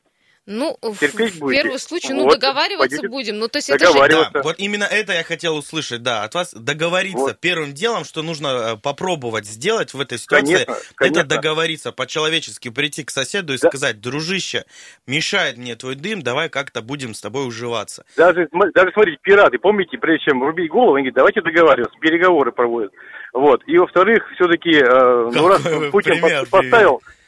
Ну, 0.46 0.78
Терпеть 1.00 1.36
в 1.36 1.40
будете? 1.40 1.62
первом 1.62 1.80
случае, 1.80 2.16
ну, 2.16 2.24
вот, 2.24 2.40
договариваться 2.40 2.98
пойдете... 2.98 3.08
будем. 3.08 3.38
Ну, 3.38 3.48
то 3.48 3.60
есть 3.60 3.70
это 3.70 3.92
же... 3.92 4.08
Да, 4.10 4.32
вот 4.44 4.56
именно 4.58 4.84
это 4.84 5.14
я 5.14 5.24
хотел 5.24 5.56
услышать, 5.56 6.02
да, 6.02 6.24
от 6.24 6.34
вас 6.34 6.54
договориться. 6.54 7.20
Вот. 7.20 7.40
Первым 7.40 7.74
делом, 7.74 8.04
что 8.04 8.24
нужно 8.24 8.48
э, 8.48 8.78
попробовать 8.78 9.46
сделать 9.46 9.94
в 9.94 10.02
этой 10.02 10.18
ситуации, 10.18 10.66
конечно, 10.66 10.76
конечно. 10.96 11.20
это 11.20 11.30
договориться, 11.30 11.92
по-человечески 11.92 12.70
прийти 12.70 13.04
к 13.04 13.12
соседу 13.12 13.54
и 13.54 13.58
да. 13.60 13.68
сказать, 13.68 14.02
дружище, 14.02 14.66
мешает 15.06 15.58
мне 15.58 15.76
твой 15.76 15.96
дым, 15.96 16.24
давай 16.24 16.50
как-то 16.50 16.82
будем 16.82 17.14
с 17.14 17.22
тобой 17.22 17.48
уживаться. 17.48 18.04
Даже, 18.18 18.48
даже 18.74 18.92
смотрите, 18.92 19.20
пираты, 19.22 19.60
помните, 19.60 20.00
прежде 20.00 20.32
чем 20.32 20.44
рубить 20.44 20.72
голову, 20.72 20.96
они 20.96 21.12
говорят, 21.12 21.16
давайте 21.16 21.42
договариваться, 21.42 22.00
переговоры 22.00 22.52
проводят. 22.52 22.92
Вот. 23.34 23.62
И 23.68 23.78
во-вторых, 23.78 24.24
все-таки, 24.34 24.72
э, 24.72 25.30
ну 25.32 25.48
раз 25.48 25.62
Путин 25.92 26.20
поставил... 26.50 26.98
Привет 26.98 27.19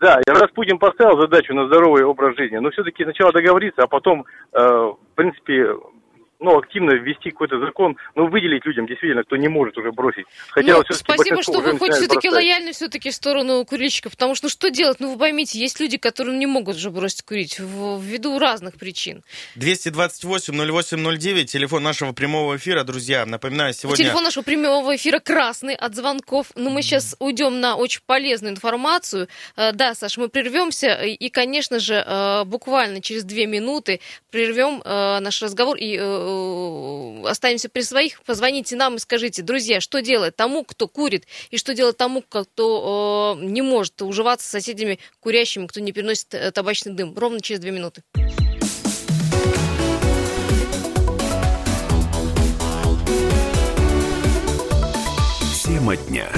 да, 0.00 0.18
раз 0.26 0.50
Путин 0.52 0.78
поставил 0.78 1.20
задачу 1.20 1.54
на 1.54 1.66
здоровый 1.66 2.04
образ 2.04 2.36
жизни, 2.36 2.56
но 2.56 2.70
все-таки 2.70 3.04
сначала 3.04 3.32
договориться, 3.32 3.82
а 3.82 3.86
потом, 3.86 4.24
э, 4.52 4.58
в 4.58 5.14
принципе, 5.14 5.74
ну, 6.40 6.58
активно 6.58 6.92
ввести 6.92 7.30
какой-то 7.30 7.60
закон, 7.60 7.96
ну, 8.14 8.26
выделить 8.28 8.64
людям 8.64 8.86
действительно, 8.86 9.22
кто 9.22 9.36
не 9.36 9.48
может 9.48 9.76
уже 9.78 9.92
бросить. 9.92 10.26
Хотя 10.48 10.72
ну, 10.72 10.76
вот 10.78 10.86
спасибо, 10.90 11.42
что 11.42 11.60
вы 11.60 11.78
хоть 11.78 11.92
все-таки 11.92 12.28
лояльны 12.30 12.72
все-таки 12.72 13.10
в 13.10 13.14
сторону 13.14 13.64
курильщиков, 13.64 14.12
потому 14.12 14.34
что 14.34 14.46
ну, 14.46 14.50
что 14.50 14.70
делать? 14.70 15.00
Ну, 15.00 15.12
вы 15.12 15.18
поймите, 15.18 15.58
есть 15.58 15.80
люди, 15.80 15.98
которые 15.98 16.36
не 16.38 16.46
могут 16.46 16.76
уже 16.76 16.90
бросить 16.90 17.22
курить 17.22 17.58
ввиду 17.58 18.38
разных 18.38 18.76
причин. 18.76 19.22
228-08-09, 19.56 21.44
телефон 21.44 21.82
нашего 21.82 22.12
прямого 22.12 22.56
эфира, 22.56 22.84
друзья. 22.84 23.26
Напоминаю, 23.26 23.74
сегодня... 23.74 24.02
Телефон 24.02 24.24
нашего 24.24 24.42
прямого 24.42 24.96
эфира 24.96 25.18
красный 25.18 25.74
от 25.74 25.94
звонков. 25.94 26.52
Но 26.56 26.70
мы 26.70 26.82
сейчас 26.82 27.16
уйдем 27.18 27.60
на 27.60 27.76
очень 27.76 28.00
полезную 28.06 28.54
информацию. 28.54 29.28
Э, 29.56 29.72
да, 29.72 29.94
Саш, 29.94 30.16
мы 30.16 30.28
прервемся 30.28 30.94
и, 31.02 31.28
конечно 31.28 31.78
же, 31.78 32.02
э, 32.06 32.44
буквально 32.44 33.02
через 33.02 33.24
две 33.24 33.46
минуты 33.46 34.00
прервем 34.30 34.80
э, 34.82 35.18
наш 35.20 35.42
разговор 35.42 35.76
и 35.76 35.98
останемся 37.26 37.68
при 37.68 37.82
своих. 37.82 38.22
Позвоните 38.22 38.76
нам 38.76 38.96
и 38.96 38.98
скажите, 38.98 39.42
друзья, 39.42 39.80
что 39.80 40.00
делать 40.00 40.36
тому, 40.36 40.64
кто 40.64 40.88
курит, 40.88 41.26
и 41.50 41.58
что 41.58 41.74
делать 41.74 41.96
тому, 41.96 42.22
кто 42.22 43.38
не 43.40 43.62
может 43.62 44.00
уживаться 44.02 44.46
с 44.46 44.50
соседями 44.50 44.98
курящими, 45.20 45.66
кто 45.66 45.80
не 45.80 45.92
переносит 45.92 46.28
табачный 46.54 46.92
дым. 46.92 47.16
Ровно 47.16 47.40
через 47.40 47.60
две 47.60 47.70
минуты. 47.70 48.02
Тема 55.64 55.96
дня. 55.96 56.28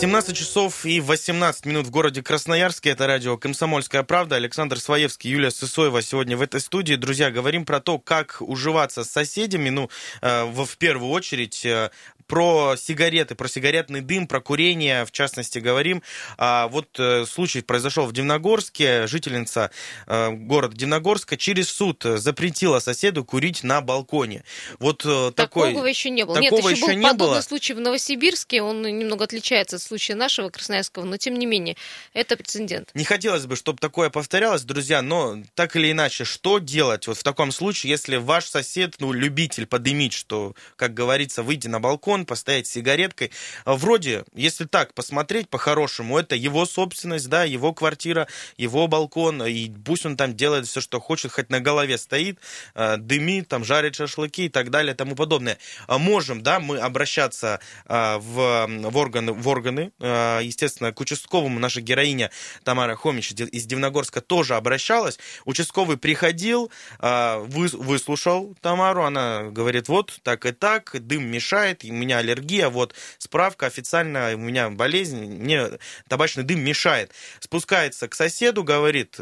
17 0.00 0.36
часов 0.36 0.86
и 0.86 1.00
18 1.00 1.66
минут 1.66 1.88
в 1.88 1.90
городе 1.90 2.22
Красноярске. 2.22 2.90
Это 2.90 3.08
радио 3.08 3.36
«Комсомольская 3.36 4.04
правда». 4.04 4.36
Александр 4.36 4.78
Своевский, 4.78 5.28
Юлия 5.28 5.50
Сысоева 5.50 6.02
сегодня 6.02 6.36
в 6.36 6.42
этой 6.42 6.60
студии. 6.60 6.94
Друзья, 6.94 7.32
говорим 7.32 7.64
про 7.64 7.80
то, 7.80 7.98
как 7.98 8.36
уживаться 8.38 9.02
с 9.02 9.10
соседями. 9.10 9.70
Ну, 9.70 9.90
э, 10.22 10.44
в, 10.44 10.76
первую 10.78 11.10
очередь, 11.10 11.66
э, 11.66 11.90
про 12.28 12.76
сигареты, 12.76 13.34
про 13.34 13.48
сигаретный 13.48 14.02
дым, 14.02 14.28
про 14.28 14.40
курение, 14.40 15.04
в 15.04 15.10
частности, 15.10 15.58
говорим. 15.58 16.02
А 16.36 16.68
вот 16.68 16.88
э, 16.98 17.24
случай 17.24 17.62
произошел 17.62 18.06
в 18.06 18.12
Дивногорске. 18.12 19.06
Жительница 19.06 19.70
э, 20.06 20.30
города 20.30 20.76
Дивногорска 20.76 21.36
через 21.36 21.68
суд 21.70 22.04
запретила 22.04 22.78
соседу 22.78 23.24
курить 23.24 23.64
на 23.64 23.80
балконе. 23.80 24.44
Вот 24.78 25.04
э, 25.04 25.32
такой... 25.34 25.70
Такого 25.70 25.86
еще 25.86 26.10
не 26.10 26.24
было. 26.24 26.36
Такого 26.36 26.68
Нет, 26.68 26.76
еще, 26.76 26.84
еще 26.84 26.92
был 26.92 26.98
не 26.98 27.02
подобный 27.02 27.34
было. 27.34 27.40
случай 27.40 27.72
в 27.72 27.80
Новосибирске. 27.80 28.62
Он 28.62 28.82
немного 28.82 29.24
отличается 29.24 29.76
от 29.76 29.82
случая 29.82 30.14
нашего 30.14 30.50
красноярского, 30.50 31.04
но 31.04 31.16
тем 31.16 31.34
не 31.34 31.46
менее, 31.46 31.76
это 32.12 32.36
прецедент. 32.36 32.90
Не 32.94 33.04
хотелось 33.04 33.46
бы, 33.46 33.56
чтобы 33.56 33.78
такое 33.78 34.10
повторялось, 34.10 34.62
друзья, 34.62 35.00
но 35.00 35.38
так 35.54 35.76
или 35.76 35.90
иначе, 35.90 36.24
что 36.24 36.58
делать 36.58 37.06
вот 37.06 37.16
в 37.16 37.22
таком 37.22 37.52
случае, 37.52 37.90
если 37.90 38.16
ваш 38.16 38.46
сосед, 38.46 38.96
ну, 38.98 39.12
любитель 39.12 39.66
подымить, 39.66 40.12
что, 40.12 40.54
как 40.76 40.92
говорится, 40.92 41.42
выйти 41.42 41.68
на 41.68 41.80
балкон, 41.80 42.17
балкон, 42.18 42.26
постоять 42.26 42.66
с 42.66 42.70
сигареткой. 42.70 43.30
А 43.64 43.74
вроде, 43.74 44.24
если 44.34 44.64
так 44.64 44.94
посмотреть 44.94 45.48
по-хорошему, 45.48 46.18
это 46.18 46.34
его 46.34 46.66
собственность, 46.66 47.28
да, 47.28 47.44
его 47.44 47.72
квартира, 47.72 48.26
его 48.56 48.86
балкон, 48.88 49.42
и 49.42 49.70
пусть 49.84 50.06
он 50.06 50.16
там 50.16 50.34
делает 50.34 50.66
все, 50.66 50.80
что 50.80 51.00
хочет, 51.00 51.32
хоть 51.32 51.50
на 51.50 51.60
голове 51.60 51.98
стоит, 51.98 52.38
а, 52.74 52.96
дымит, 52.96 53.48
там 53.48 53.64
жарит 53.64 53.94
шашлыки 53.94 54.46
и 54.46 54.48
так 54.48 54.70
далее 54.70 54.94
и 54.94 54.96
тому 54.96 55.14
подобное. 55.14 55.58
А 55.86 55.98
можем, 55.98 56.42
да, 56.42 56.60
мы 56.60 56.78
обращаться 56.78 57.60
в, 57.86 58.20
в, 58.20 58.96
органы, 58.96 59.32
в 59.32 59.48
органы, 59.48 59.92
естественно, 60.00 60.92
к 60.92 61.00
участковому 61.00 61.58
наша 61.58 61.80
героиня 61.80 62.30
Тамара 62.64 62.96
Хомич 62.96 63.32
из 63.32 63.66
Дивногорска 63.66 64.20
тоже 64.20 64.54
обращалась. 64.54 65.18
Участковый 65.44 65.96
приходил, 65.96 66.70
выслушал 67.00 68.54
Тамару, 68.60 69.04
она 69.04 69.42
говорит, 69.50 69.88
вот 69.88 70.18
так 70.22 70.46
и 70.46 70.52
так, 70.52 70.94
дым 71.00 71.24
мешает, 71.26 71.84
мне 71.84 72.07
меня 72.08 72.18
аллергия, 72.18 72.70
вот 72.70 72.94
справка 73.18 73.66
официально, 73.66 74.34
у 74.34 74.38
меня 74.38 74.70
болезнь, 74.70 75.24
мне 75.24 75.78
табачный 76.08 76.42
дым 76.42 76.60
мешает. 76.60 77.12
Спускается 77.40 78.08
к 78.08 78.14
соседу, 78.14 78.64
говорит, 78.64 79.18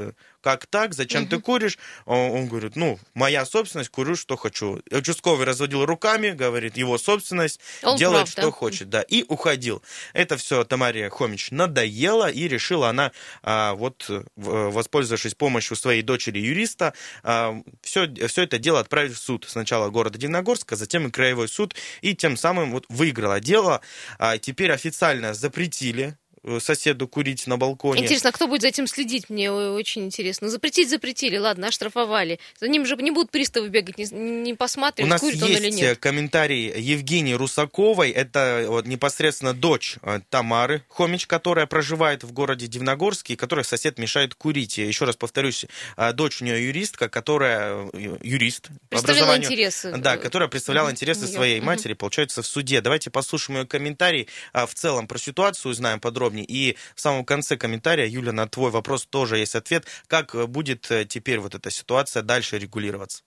как 0.46 0.66
так, 0.66 0.94
зачем 0.94 1.22
угу. 1.22 1.30
ты 1.30 1.40
куришь? 1.40 1.76
Он 2.04 2.46
говорит, 2.46 2.76
ну, 2.76 3.00
моя 3.14 3.44
собственность, 3.44 3.90
курю, 3.90 4.14
что 4.14 4.36
хочу. 4.36 4.80
Участковый 4.92 5.44
разводил 5.44 5.84
руками, 5.84 6.30
говорит, 6.30 6.76
его 6.76 6.98
собственность, 6.98 7.58
Он 7.82 7.96
делает, 7.96 8.26
прав, 8.26 8.30
что 8.30 8.42
да? 8.42 8.50
хочет, 8.52 8.88
да, 8.88 9.02
и 9.02 9.24
уходил. 9.26 9.82
Это 10.12 10.36
все 10.36 10.62
Тамаре 10.62 11.10
Хомич 11.10 11.50
надоело, 11.50 12.30
и 12.30 12.46
решила 12.46 12.90
она, 12.90 13.10
а, 13.42 13.74
вот, 13.74 14.08
воспользовавшись 14.36 15.34
помощью 15.34 15.74
своей 15.74 16.02
дочери 16.02 16.38
юриста, 16.38 16.94
а, 17.24 17.60
все, 17.82 18.06
все 18.28 18.42
это 18.42 18.60
дело 18.60 18.78
отправить 18.78 19.14
в 19.14 19.18
суд. 19.18 19.46
Сначала 19.48 19.90
города 19.90 20.16
Дивногорска, 20.16 20.76
затем 20.76 21.08
и 21.08 21.10
краевой 21.10 21.48
суд, 21.48 21.74
и 22.02 22.14
тем 22.14 22.36
самым 22.36 22.70
вот 22.70 22.84
выиграла 22.88 23.40
дело. 23.40 23.80
А, 24.20 24.38
теперь 24.38 24.70
официально 24.70 25.34
запретили 25.34 26.16
соседу 26.60 27.08
курить 27.08 27.46
на 27.46 27.56
балконе. 27.56 28.02
Интересно, 28.02 28.30
а 28.30 28.32
кто 28.32 28.46
будет 28.46 28.62
за 28.62 28.68
этим 28.68 28.86
следить? 28.86 29.28
Мне 29.28 29.50
очень 29.50 30.04
интересно. 30.04 30.48
Запретить 30.48 30.88
запретили, 30.90 31.36
ладно, 31.36 31.68
оштрафовали. 31.68 32.38
За 32.60 32.68
ним 32.68 32.86
же 32.86 32.96
не 32.96 33.10
будут 33.10 33.30
приставы 33.30 33.68
бегать, 33.68 33.98
не, 33.98 34.06
не 34.12 34.54
посматривать, 34.54 35.08
У 35.08 35.10
нас 35.10 35.20
курит 35.20 35.42
он 35.42 35.50
или 35.50 35.70
нет. 35.70 35.88
есть 35.88 36.00
комментарий 36.00 36.72
Евгении 36.80 37.34
Русаковой. 37.34 38.10
Это 38.10 38.66
вот 38.68 38.86
непосредственно 38.86 39.54
дочь 39.54 39.96
э, 40.02 40.20
Тамары 40.30 40.82
Хомич, 40.88 41.26
которая 41.26 41.66
проживает 41.66 42.24
в 42.24 42.32
городе 42.32 42.66
Дивногорске, 42.66 43.34
и 43.34 43.36
которой 43.36 43.64
сосед 43.64 43.98
мешает 43.98 44.34
курить. 44.34 44.78
Еще 44.78 45.04
раз 45.04 45.16
повторюсь, 45.16 45.66
э, 45.96 46.12
дочь 46.12 46.40
у 46.42 46.44
нее 46.44 46.64
юристка, 46.66 47.08
которая 47.08 47.90
юрист 48.22 48.68
образованию. 48.90 49.46
интересы. 49.46 49.94
Да, 49.96 50.16
которая 50.16 50.48
представляла 50.48 50.90
интересы 50.90 51.26
своей 51.26 51.60
матери, 51.60 51.94
получается, 51.94 52.42
в 52.42 52.46
суде. 52.46 52.80
Давайте 52.80 53.10
послушаем 53.10 53.60
ее 53.60 53.66
комментарий 53.66 54.28
в 54.52 54.72
целом 54.74 55.08
про 55.08 55.18
ситуацию, 55.18 55.72
узнаем 55.72 56.00
подробнее 56.00 56.35
подробнее. 56.36 56.44
И 56.44 56.76
в 56.94 57.00
самом 57.00 57.24
конце 57.24 57.56
комментария, 57.56 58.06
Юля, 58.06 58.32
на 58.32 58.46
твой 58.46 58.70
вопрос 58.70 59.06
тоже 59.06 59.38
есть 59.38 59.54
ответ. 59.54 59.84
Как 60.08 60.34
будет 60.48 60.90
э, 60.90 61.04
теперь 61.04 61.38
вот 61.38 61.54
эта 61.54 61.70
ситуация 61.70 62.22
дальше 62.22 62.58
регулироваться? 62.58 63.22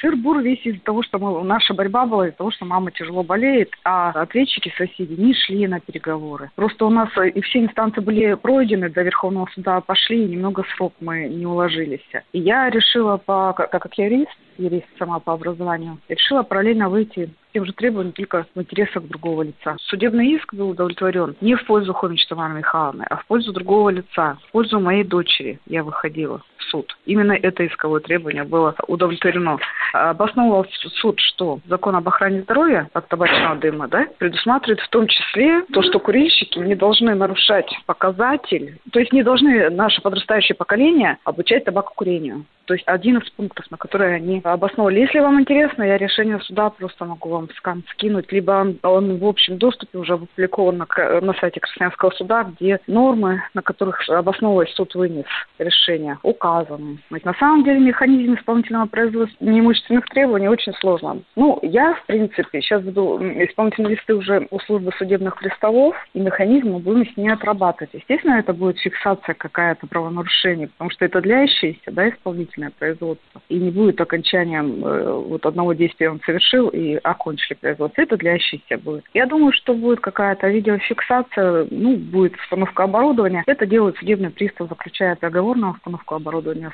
Сыр-бур 0.00 0.40
весь 0.40 0.64
из-за 0.66 0.80
того, 0.80 1.02
что 1.02 1.18
мы, 1.18 1.42
наша 1.42 1.72
борьба 1.72 2.04
была 2.04 2.26
из-за 2.26 2.36
того, 2.36 2.50
что 2.50 2.66
мама 2.66 2.90
тяжело 2.90 3.22
болеет, 3.22 3.70
а 3.82 4.10
ответчики, 4.10 4.70
соседи 4.76 5.14
не 5.18 5.34
шли 5.34 5.66
на 5.66 5.80
переговоры. 5.80 6.50
Просто 6.54 6.84
у 6.84 6.90
нас 6.90 7.08
э, 7.16 7.30
и 7.30 7.40
все 7.40 7.60
инстанции 7.60 8.02
были 8.02 8.34
пройдены, 8.34 8.90
до 8.90 9.02
Верховного 9.02 9.48
суда 9.54 9.80
пошли, 9.80 10.24
и 10.24 10.28
немного 10.28 10.64
срок 10.76 10.92
мы 11.00 11.28
не 11.28 11.46
уложились. 11.46 12.06
И 12.32 12.40
я 12.40 12.68
решила, 12.70 13.16
по, 13.16 13.54
как, 13.56 13.70
как 13.70 13.98
я 13.98 14.06
юрист, 14.06 14.36
юрист 14.58 14.86
сама 14.98 15.18
по 15.18 15.32
образованию, 15.32 15.98
решила 16.08 16.42
параллельно 16.42 16.88
выйти 16.88 17.30
тем 17.54 17.64
же 17.64 17.72
требованиям 17.72 18.12
только 18.12 18.46
в 18.54 18.60
интересах 18.60 19.04
другого 19.04 19.42
лица. 19.42 19.76
Судебный 19.82 20.28
иск 20.32 20.52
был 20.52 20.70
удовлетворен 20.70 21.36
не 21.40 21.54
в 21.54 21.64
пользу 21.66 21.94
Хомич 21.94 22.26
Тамары 22.26 22.54
Михайловны, 22.54 23.06
а 23.08 23.16
в 23.16 23.26
пользу 23.26 23.52
другого 23.52 23.90
лица, 23.90 24.36
в 24.48 24.52
пользу 24.52 24.80
моей 24.80 25.04
дочери 25.04 25.60
я 25.66 25.84
выходила 25.84 26.42
в 26.56 26.62
суд. 26.64 26.96
Именно 27.06 27.32
это 27.32 27.64
исковое 27.64 28.00
требование 28.00 28.42
было 28.42 28.74
удовлетворено. 28.88 29.58
Обосновывал 29.92 30.66
суд, 31.00 31.20
что 31.20 31.60
закон 31.66 31.94
об 31.94 32.08
охране 32.08 32.42
здоровья 32.42 32.88
от 32.92 33.08
табачного 33.08 33.54
дыма 33.54 33.86
да, 33.86 34.08
предусматривает 34.18 34.80
в 34.80 34.88
том 34.88 35.06
числе 35.06 35.62
то, 35.72 35.82
что 35.82 36.00
курильщики 36.00 36.58
не 36.58 36.74
должны 36.74 37.14
нарушать 37.14 37.72
показатель, 37.86 38.78
то 38.90 38.98
есть 38.98 39.12
не 39.12 39.22
должны 39.22 39.70
наше 39.70 40.02
подрастающее 40.02 40.56
поколение 40.56 41.18
обучать 41.24 41.64
табакокурению. 41.64 42.46
То 42.66 42.74
есть 42.74 42.86
один 42.86 43.18
из 43.18 43.28
пунктов, 43.30 43.70
на 43.70 43.76
которые 43.76 44.16
они 44.16 44.40
обосновали. 44.42 45.00
Если 45.00 45.20
вам 45.20 45.40
интересно, 45.40 45.82
я 45.82 45.98
решение 45.98 46.40
суда 46.40 46.70
просто 46.70 47.04
могу 47.04 47.28
вам 47.28 47.48
скан 47.56 47.84
скинуть, 47.90 48.32
либо 48.32 48.52
он, 48.52 48.78
он 48.82 49.18
в 49.18 49.26
общем 49.26 49.58
доступе 49.58 49.98
уже 49.98 50.14
опубликован 50.14 50.78
на, 50.78 50.86
на 51.20 51.34
сайте 51.34 51.60
Красноярского 51.60 52.10
суда, 52.10 52.44
где 52.44 52.80
нормы, 52.86 53.42
на 53.54 53.62
которых 53.62 54.08
обосновываясь 54.08 54.72
суд 54.74 54.94
вынес 54.94 55.26
решение, 55.58 56.18
указаны. 56.22 56.98
Ведь 57.10 57.24
на 57.24 57.34
самом 57.34 57.64
деле 57.64 57.80
механизм 57.80 58.34
исполнительного 58.34 58.86
производства 58.86 59.44
неимущественных 59.44 60.06
требований 60.06 60.48
очень 60.48 60.72
сложно. 60.74 61.18
Ну, 61.36 61.58
я, 61.62 61.94
в 61.94 62.06
принципе, 62.06 62.60
сейчас 62.60 62.82
веду 62.82 63.18
исполнительные 63.20 63.96
листы 63.96 64.14
уже 64.14 64.46
у 64.50 64.58
службы 64.60 64.92
судебных 64.98 65.36
приставов, 65.38 65.96
и 66.14 66.20
механизм 66.20 66.72
мы 66.72 66.78
будем 66.78 67.06
с 67.06 67.16
ней 67.16 67.28
отрабатывать. 67.28 67.92
Естественно, 67.94 68.38
это 68.38 68.52
будет 68.52 68.78
фиксация 68.78 69.34
какая-то 69.34 69.86
правонарушения, 69.86 70.68
потому 70.68 70.90
что 70.90 71.04
это 71.04 71.20
длящиеся, 71.20 71.90
да, 71.90 72.08
исполнитель 72.08 72.53
исполнительное 72.54 72.70
производство. 72.70 73.42
И 73.48 73.56
не 73.56 73.70
будет 73.70 74.00
окончанием 74.00 74.84
э, 74.84 75.12
вот 75.12 75.44
одного 75.46 75.72
действия 75.72 76.10
он 76.10 76.20
совершил 76.24 76.68
и 76.68 76.94
окончили 76.96 77.54
производство. 77.54 78.02
Это 78.02 78.16
длящийся 78.16 78.78
будет. 78.78 79.04
Я 79.14 79.26
думаю, 79.26 79.52
что 79.52 79.74
будет 79.74 80.00
какая-то 80.00 80.48
видеофиксация, 80.48 81.66
ну, 81.70 81.96
будет 81.96 82.36
установка 82.36 82.84
оборудования. 82.84 83.42
Это 83.46 83.66
делает 83.66 83.96
судебный 83.96 84.30
пристав, 84.30 84.68
заключая 84.68 85.16
договор 85.20 85.56
на 85.56 85.70
установку 85.70 86.14
оборудования. 86.14 86.72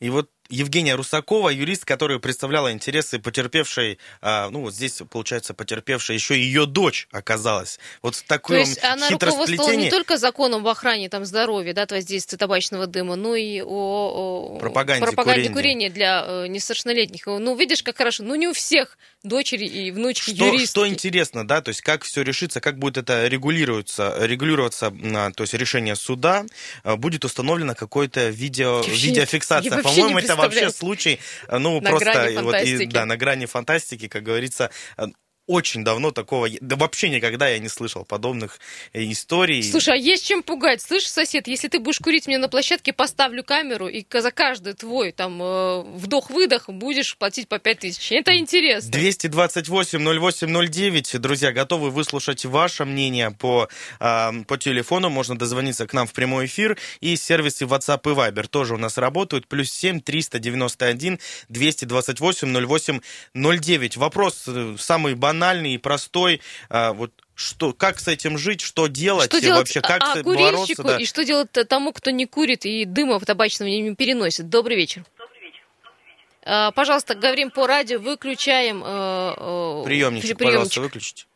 И 0.00 0.10
вот 0.10 0.26
Евгения 0.52 0.94
Русакова, 0.94 1.48
юрист, 1.48 1.86
которая 1.86 2.18
представляла 2.18 2.72
интересы 2.72 3.18
потерпевшей, 3.18 3.98
а, 4.20 4.50
ну 4.50 4.60
вот 4.60 4.74
здесь, 4.74 5.00
получается, 5.10 5.54
потерпевшая 5.54 6.14
еще 6.14 6.38
ее 6.38 6.66
дочь 6.66 7.08
оказалась. 7.10 7.78
Вот 8.02 8.16
в 8.16 8.22
таком 8.24 8.56
То 8.56 8.60
есть 8.60 8.84
она 8.84 9.08
руководствовала 9.08 9.72
не 9.72 9.88
только 9.88 10.18
законом 10.18 10.60
об 10.60 10.68
охране 10.68 11.08
там, 11.08 11.24
здоровья, 11.24 11.72
да, 11.72 11.82
от 11.82 11.92
воздействия 11.92 12.36
табачного 12.36 12.86
дыма, 12.86 13.16
но 13.16 13.34
и 13.34 13.62
о, 13.62 13.64
о 13.64 14.58
пропаганде, 14.58 15.06
пропаганде 15.06 15.48
курения. 15.48 15.54
курения 15.54 15.90
для 15.90 16.24
э, 16.26 16.46
несовершеннолетних. 16.48 17.26
Ну, 17.26 17.56
видишь, 17.56 17.82
как 17.82 17.96
хорошо. 17.96 18.22
Ну, 18.22 18.34
не 18.34 18.46
у 18.46 18.52
всех 18.52 18.98
дочери 19.22 19.64
и 19.66 19.90
внучки 19.90 20.34
что, 20.34 20.46
юристки. 20.46 20.66
Что 20.66 20.88
интересно, 20.88 21.46
да, 21.46 21.62
то 21.62 21.70
есть 21.70 21.80
как 21.80 22.02
все 22.02 22.22
решится, 22.22 22.60
как 22.60 22.78
будет 22.78 22.98
это 22.98 23.26
регулируется, 23.26 24.16
регулироваться, 24.20 24.90
то 24.90 25.42
есть 25.42 25.54
решение 25.54 25.96
суда, 25.96 26.44
э, 26.84 26.96
будет 26.96 27.24
установлено 27.24 27.74
какое-то 27.74 28.28
видео, 28.28 28.82
видеофиксация. 28.82 29.82
По-моему, 29.82 30.18
это 30.18 30.36
вообще 30.42 30.70
случай, 30.70 31.20
э, 31.48 31.58
ну, 31.58 31.80
на 31.80 31.90
просто 31.90 32.12
грани 32.12 32.36
вот, 32.38 32.54
и, 32.62 32.86
да, 32.86 33.06
на 33.06 33.16
грани 33.16 33.46
фантастики, 33.46 34.08
как 34.08 34.22
говорится, 34.22 34.70
э, 34.96 35.06
очень 35.46 35.84
давно 35.84 36.10
такого, 36.12 36.48
да 36.60 36.76
вообще 36.76 37.08
никогда 37.08 37.48
я 37.48 37.58
не 37.58 37.68
слышал 37.68 38.04
подобных 38.04 38.60
э, 38.92 39.02
историй. 39.10 39.62
Слушай, 39.62 39.94
а 39.94 39.96
есть 39.96 40.26
чем 40.26 40.42
пугать? 40.42 40.82
Слышь, 40.82 41.06
сосед, 41.06 41.48
если 41.48 41.68
ты 41.68 41.80
будешь 41.80 41.98
курить 41.98 42.26
мне 42.26 42.36
на 42.38 42.48
площадке, 42.48 42.92
поставлю 42.92 43.42
камеру, 43.42 43.88
и 43.88 44.04
за 44.12 44.30
каждый 44.30 44.74
твой 44.74 45.12
там 45.12 45.42
э, 45.42 45.82
вдох-выдох 45.96 46.68
будешь 46.68 47.16
платить 47.16 47.48
по 47.48 47.58
5 47.58 47.78
тысяч. 47.80 48.12
Это 48.12 48.36
интересно. 48.36 48.90
228-08-09. 48.90 51.18
Друзья, 51.18 51.50
готовы 51.52 51.90
выслушать 51.90 52.44
ваше 52.44 52.84
мнение 52.84 53.32
по, 53.32 53.68
э, 54.00 54.30
по 54.46 54.58
телефону. 54.58 55.08
Можно 55.10 55.36
дозвониться 55.36 55.86
к 55.86 55.92
нам 55.92 56.06
в 56.06 56.12
прямой 56.12 56.46
эфир. 56.46 56.78
И 57.00 57.16
сервисы 57.16 57.64
WhatsApp 57.64 58.02
и 58.04 58.10
Viber 58.14 58.46
тоже 58.46 58.74
у 58.74 58.78
нас 58.78 58.96
работают. 58.98 59.48
Плюс 59.48 59.72
7 59.72 60.00
391 60.00 61.18
228 61.48 62.66
08 62.66 63.00
09. 63.34 63.96
Вопрос 63.96 64.44
э, 64.46 64.76
самый 64.78 65.14
банальный 65.32 65.74
и 65.74 65.78
простой. 65.78 66.40
Э, 66.70 66.92
вот 66.92 67.10
что, 67.34 67.72
как 67.72 67.98
с 67.98 68.08
этим 68.08 68.38
жить, 68.38 68.60
что 68.60 68.86
делать, 68.86 69.26
Что 69.26 69.40
делать 69.40 69.58
вообще, 69.60 69.80
как 69.80 70.02
а, 70.02 70.16
с- 70.16 70.22
курильщику 70.22 70.82
бороться? 70.82 70.82
Да. 70.84 70.96
и 70.98 71.04
что 71.06 71.24
делать 71.24 71.50
тому, 71.68 71.92
кто 71.92 72.10
не 72.10 72.26
курит 72.26 72.64
и 72.66 72.84
дыма 72.84 73.18
табачного 73.20 73.68
не 73.68 73.94
переносит? 73.94 74.48
Добрый 74.48 74.76
вечер. 74.76 75.02
А, 76.44 76.70
Пожалуйста, 76.72 77.14
говорим 77.14 77.50
по 77.50 77.66
радио, 77.66 77.98
выключаем 78.00 78.82
э, 78.84 78.86
э, 79.36 79.82
Приемничек, 79.84 80.36
при- 80.38 80.44
пожалуйста, 80.44 80.80
выключите. 80.80 81.26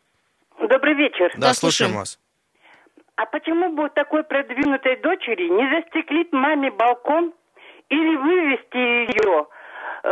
Добрый 0.59 0.95
вечер. 0.95 1.31
Да, 1.35 1.49
Да, 1.49 1.55
слушаем 1.55 1.91
слушаем. 1.93 1.95
вас. 1.95 2.19
А 3.17 3.25
почему 3.27 3.73
бы 3.75 3.89
такой 3.91 4.25
продвинутой 4.25 4.97
дочери 5.01 5.49
не 5.49 5.65
застеклить 5.81 6.33
маме 6.33 6.71
балкон 6.71 7.33
или 7.89 8.17
вывести 8.17 8.77
ее 9.17 9.47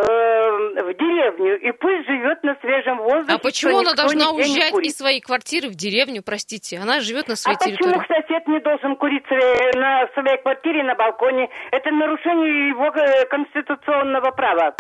в 0.02 0.94
деревню 0.94 1.60
и 1.60 1.72
пусть 1.72 2.06
живет 2.06 2.42
на 2.42 2.56
свежем 2.60 2.98
воздухе? 2.98 3.32
А 3.34 3.38
почему 3.38 3.78
она 3.78 3.94
должна 3.94 4.30
уезжать 4.32 4.74
из 4.82 4.96
своей 4.96 5.20
квартиры 5.20 5.68
в 5.68 5.74
деревню, 5.74 6.22
простите? 6.22 6.78
Она 6.78 7.00
живет 7.00 7.28
на 7.28 7.34
А 7.34 7.36
своей 7.36 7.58
почему 7.58 7.76
территории. 7.76 8.06
сосед 8.08 8.48
не 8.48 8.60
должен 8.60 8.96
курить 8.96 9.24
на 9.30 10.08
своей 10.14 10.38
квартире 10.42 10.82
на 10.82 10.94
балконе? 10.94 11.48
Это 11.70 11.90
нарушение 11.90 12.68
его 12.70 12.86
э, 12.86 13.26
конституционного 13.26 14.30
права. 14.32 14.74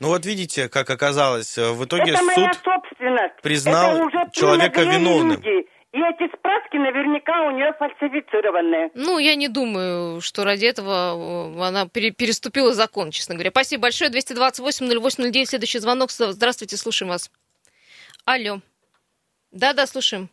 Ну 0.00 0.08
вот 0.08 0.26
видите, 0.26 0.68
как 0.68 0.90
оказалось, 0.90 1.56
э, 1.56 1.70
в 1.72 1.84
итоге 1.84 2.12
Это 2.12 2.22
моя 2.24 2.52
суд 2.52 2.62
собственность. 2.64 3.40
признал 3.42 3.94
Это 3.94 4.04
уже 4.04 4.18
человека 4.32 4.82
виновным. 4.82 5.36
люди. 5.42 5.66
И 5.92 5.98
эти 5.98 6.28
справки 6.36 6.76
наверняка 6.76 7.42
у 7.48 7.50
нее 7.50 7.72
фальсифицированные. 7.78 8.90
Ну, 8.94 9.18
я 9.18 9.34
не 9.34 9.48
думаю, 9.48 10.20
что 10.20 10.44
ради 10.44 10.66
этого 10.66 11.52
э, 11.56 11.60
она 11.62 11.88
пере- 11.88 12.12
переступила 12.12 12.72
закон, 12.72 13.10
честно 13.10 13.34
говоря. 13.34 13.50
Спасибо 13.50 13.82
большое. 13.82 14.08
228-08-09, 14.10 15.46
следующий 15.46 15.80
звонок. 15.80 16.10
Здравствуйте, 16.12 16.76
слушаем 16.76 17.10
вас. 17.10 17.30
Алло. 18.24 18.60
Да-да, 19.50 19.86
слушаем. 19.86 20.28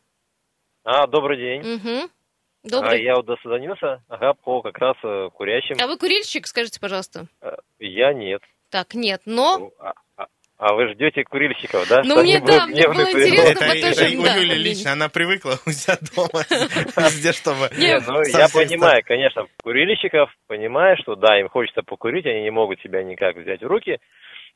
А, 0.84 1.08
добрый 1.08 1.38
день. 1.38 1.62
Угу. 1.76 2.06
А, 2.06 2.70
Добрый. 2.70 3.04
я 3.04 3.16
вот 3.16 3.26
дозвонился, 3.26 4.04
ага, 4.10 4.34
по 4.36 4.62
как 4.62 4.78
раз 4.78 4.96
э, 5.04 5.30
курящим. 5.34 5.78
А 5.82 5.88
вы 5.88 5.98
курильщик, 5.98 6.46
скажите, 6.46 6.80
пожалуйста? 6.80 7.26
Я 7.80 8.14
нет. 8.14 8.42
Так, 8.70 8.94
нет, 8.94 9.22
но... 9.26 9.58
Ну, 9.58 9.74
А, 9.80 9.94
а- 10.18 10.28
а 10.58 10.74
вы 10.74 10.90
ждете 10.90 11.24
курильщиков, 11.24 11.88
да? 11.88 12.02
Ну, 12.04 12.16
Что 12.16 12.24
мне 12.24 12.40
да, 12.40 12.66
мне 12.66 12.88
было 12.88 13.02
интересно. 13.12 13.64
Это, 13.64 13.66
это 13.66 13.96
тоже, 13.96 14.18
у 14.18 14.24
да, 14.24 14.36
Юли 14.38 14.56
лично, 14.56 14.94
она 14.94 15.08
привыкла 15.08 15.54
у 15.66 15.70
себя 15.70 15.98
дома 16.16 16.44
везде, 17.10 17.32
чтобы... 17.32 17.70
Ну, 17.78 18.22
я 18.26 18.48
понимаю, 18.50 19.04
конечно, 19.06 19.46
курильщиков, 19.64 20.32
понимаю, 20.48 20.98
что 20.98 21.16
да, 21.16 21.40
им 21.40 21.50
хочется 21.50 21.84
покурить, 21.84 22.26
они 22.26 22.42
не 22.42 22.52
могут 22.52 22.82
себя 22.82 23.04
никак 23.04 23.36
взять 23.38 23.62
в 23.62 23.68
руки. 23.68 24.00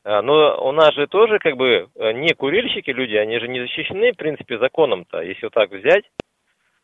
А, 0.04 0.24
Но 0.24 0.58
у 0.68 0.72
нас 0.72 0.94
же 0.96 1.06
тоже 1.06 1.38
как 1.38 1.56
бы 1.58 1.88
э, 1.96 2.12
не 2.14 2.34
курильщики 2.34 2.90
люди, 2.90 3.16
они 3.16 3.40
же 3.40 3.48
не 3.48 3.60
защищены, 3.60 4.14
в 4.14 4.18
принципе, 4.18 4.58
законом-то. 4.58 5.22
Если 5.22 5.46
вот 5.46 5.54
так 5.54 5.70
взять 5.70 6.06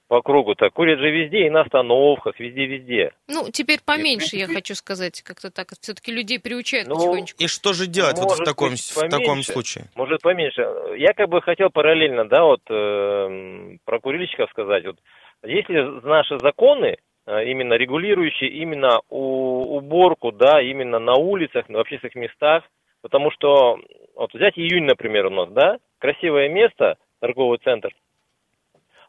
по 0.07 0.21
кругу-то, 0.21 0.69
курят 0.69 0.99
же 0.99 1.09
везде, 1.09 1.47
и 1.47 1.49
на 1.49 1.61
остановках, 1.61 2.39
везде-везде. 2.39 3.11
Ну, 3.27 3.49
теперь 3.51 3.79
поменьше, 3.85 4.37
я 4.37 4.47
хочу 4.47 4.73
сказать. 4.75 5.21
Как-то 5.21 5.51
так. 5.51 5.67
Все-таки 5.81 6.11
людей 6.11 6.39
приучают 6.39 6.87
Ну, 6.87 6.95
потихонечку. 6.95 7.43
И 7.43 7.47
что 7.47 7.73
же 7.73 7.87
делать 7.87 8.17
вот 8.17 8.39
в 8.39 8.43
таком, 8.43 8.71
быть, 8.71 8.79
в 8.79 9.09
таком 9.09 9.43
случае? 9.43 9.85
Может, 9.95 10.21
поменьше. 10.21 10.61
Я 10.97 11.13
как 11.13 11.29
бы 11.29 11.41
хотел 11.41 11.69
параллельно, 11.69 12.25
да, 12.25 12.43
вот 12.43 12.61
э, 12.69 13.77
про 13.85 13.99
курильщиков 13.99 14.49
сказать. 14.51 14.85
Вот, 14.85 14.97
если 15.43 16.07
наши 16.07 16.39
законы, 16.39 16.97
э, 17.25 17.45
именно 17.45 17.73
регулирующие 17.73 18.49
именно 18.49 19.01
у, 19.09 19.77
уборку, 19.77 20.31
да, 20.31 20.61
именно 20.61 20.99
на 20.99 21.15
улицах, 21.15 21.65
в 21.67 21.77
общественных 21.77 22.15
местах, 22.15 22.63
потому 23.01 23.29
что, 23.31 23.77
вот 24.15 24.33
взять 24.33 24.57
июнь, 24.57 24.85
например, 24.85 25.25
у 25.27 25.31
нас, 25.31 25.49
да, 25.49 25.77
красивое 25.99 26.49
место, 26.49 26.97
торговый 27.19 27.59
центр, 27.63 27.93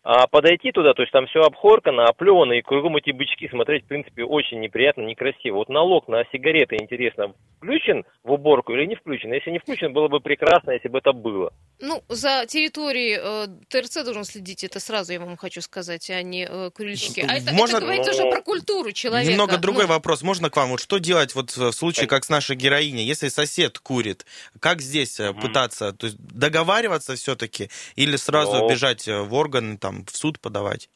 а 0.02 0.26
подойти 0.26 0.72
туда, 0.72 0.94
то 0.94 1.02
есть 1.02 1.12
там 1.12 1.26
все 1.26 1.40
обхоркано, 1.42 2.04
оплевано, 2.04 2.52
и 2.52 2.62
кругом 2.62 2.96
эти 2.96 3.10
бычки 3.10 3.48
смотреть, 3.48 3.84
в 3.84 3.88
принципе, 3.88 4.24
очень 4.24 4.60
неприятно, 4.60 5.02
некрасиво. 5.02 5.56
Вот 5.56 5.68
налог 5.68 6.08
на 6.08 6.24
сигареты, 6.32 6.76
интересно, 6.76 7.34
включен 7.58 8.04
в 8.24 8.32
уборку 8.32 8.72
или 8.74 8.86
не 8.86 8.94
включен? 8.96 9.32
Если 9.32 9.50
не 9.50 9.58
включен, 9.58 9.92
было 9.92 10.08
бы 10.08 10.20
прекрасно, 10.20 10.70
если 10.72 10.88
бы 10.88 10.98
это 10.98 11.12
было. 11.12 11.52
Ну, 11.80 12.02
за 12.08 12.44
территорией 12.46 13.18
э, 13.20 13.46
ТРЦ 13.68 14.04
должен 14.04 14.24
следить, 14.24 14.64
это 14.64 14.80
сразу 14.80 15.12
я 15.12 15.20
вам 15.20 15.36
хочу 15.36 15.60
сказать, 15.60 16.10
а 16.10 16.22
не 16.22 16.44
э, 16.48 16.70
курильщики. 16.70 17.20
А 17.20 17.34
это, 17.36 17.52
Можно- 17.52 17.76
это 17.76 17.86
говорится 17.86 18.12
Ну, 18.12 18.18
уже 18.18 18.30
про 18.30 18.42
культуру 18.42 18.92
человека. 18.92 19.30
Немного 19.30 19.58
другой 19.58 19.84
Ну, 19.84 19.90
вопрос. 19.90 20.22
Можно 20.22 20.50
к 20.50 20.56
вам? 20.56 20.70
Вот 20.70 20.80
что 20.80 20.98
делать 20.98 21.34
вот 21.34 21.56
в 21.56 21.70
случае, 21.72 22.06
как 22.08 22.24
с 22.24 22.28
нашей 22.30 22.56
героиней? 22.56 23.04
Если 23.04 23.28
сосед 23.28 23.78
курит, 23.78 24.26
как 24.60 24.80
здесь 24.80 25.20
э, 25.20 25.32
пытаться? 25.32 25.92
То 25.92 26.06
есть 26.06 26.18
договариваться 26.18 27.14
все-таки 27.14 27.70
или 27.94 28.16
сразу 28.16 28.56
Ну. 28.58 28.68
бежать 28.68 29.06
э, 29.06 29.20
в 29.22 29.34
органы, 29.34 29.76
там, 29.78 29.97
в 30.06 30.16
суд 30.16 30.40
подавать? 30.40 30.88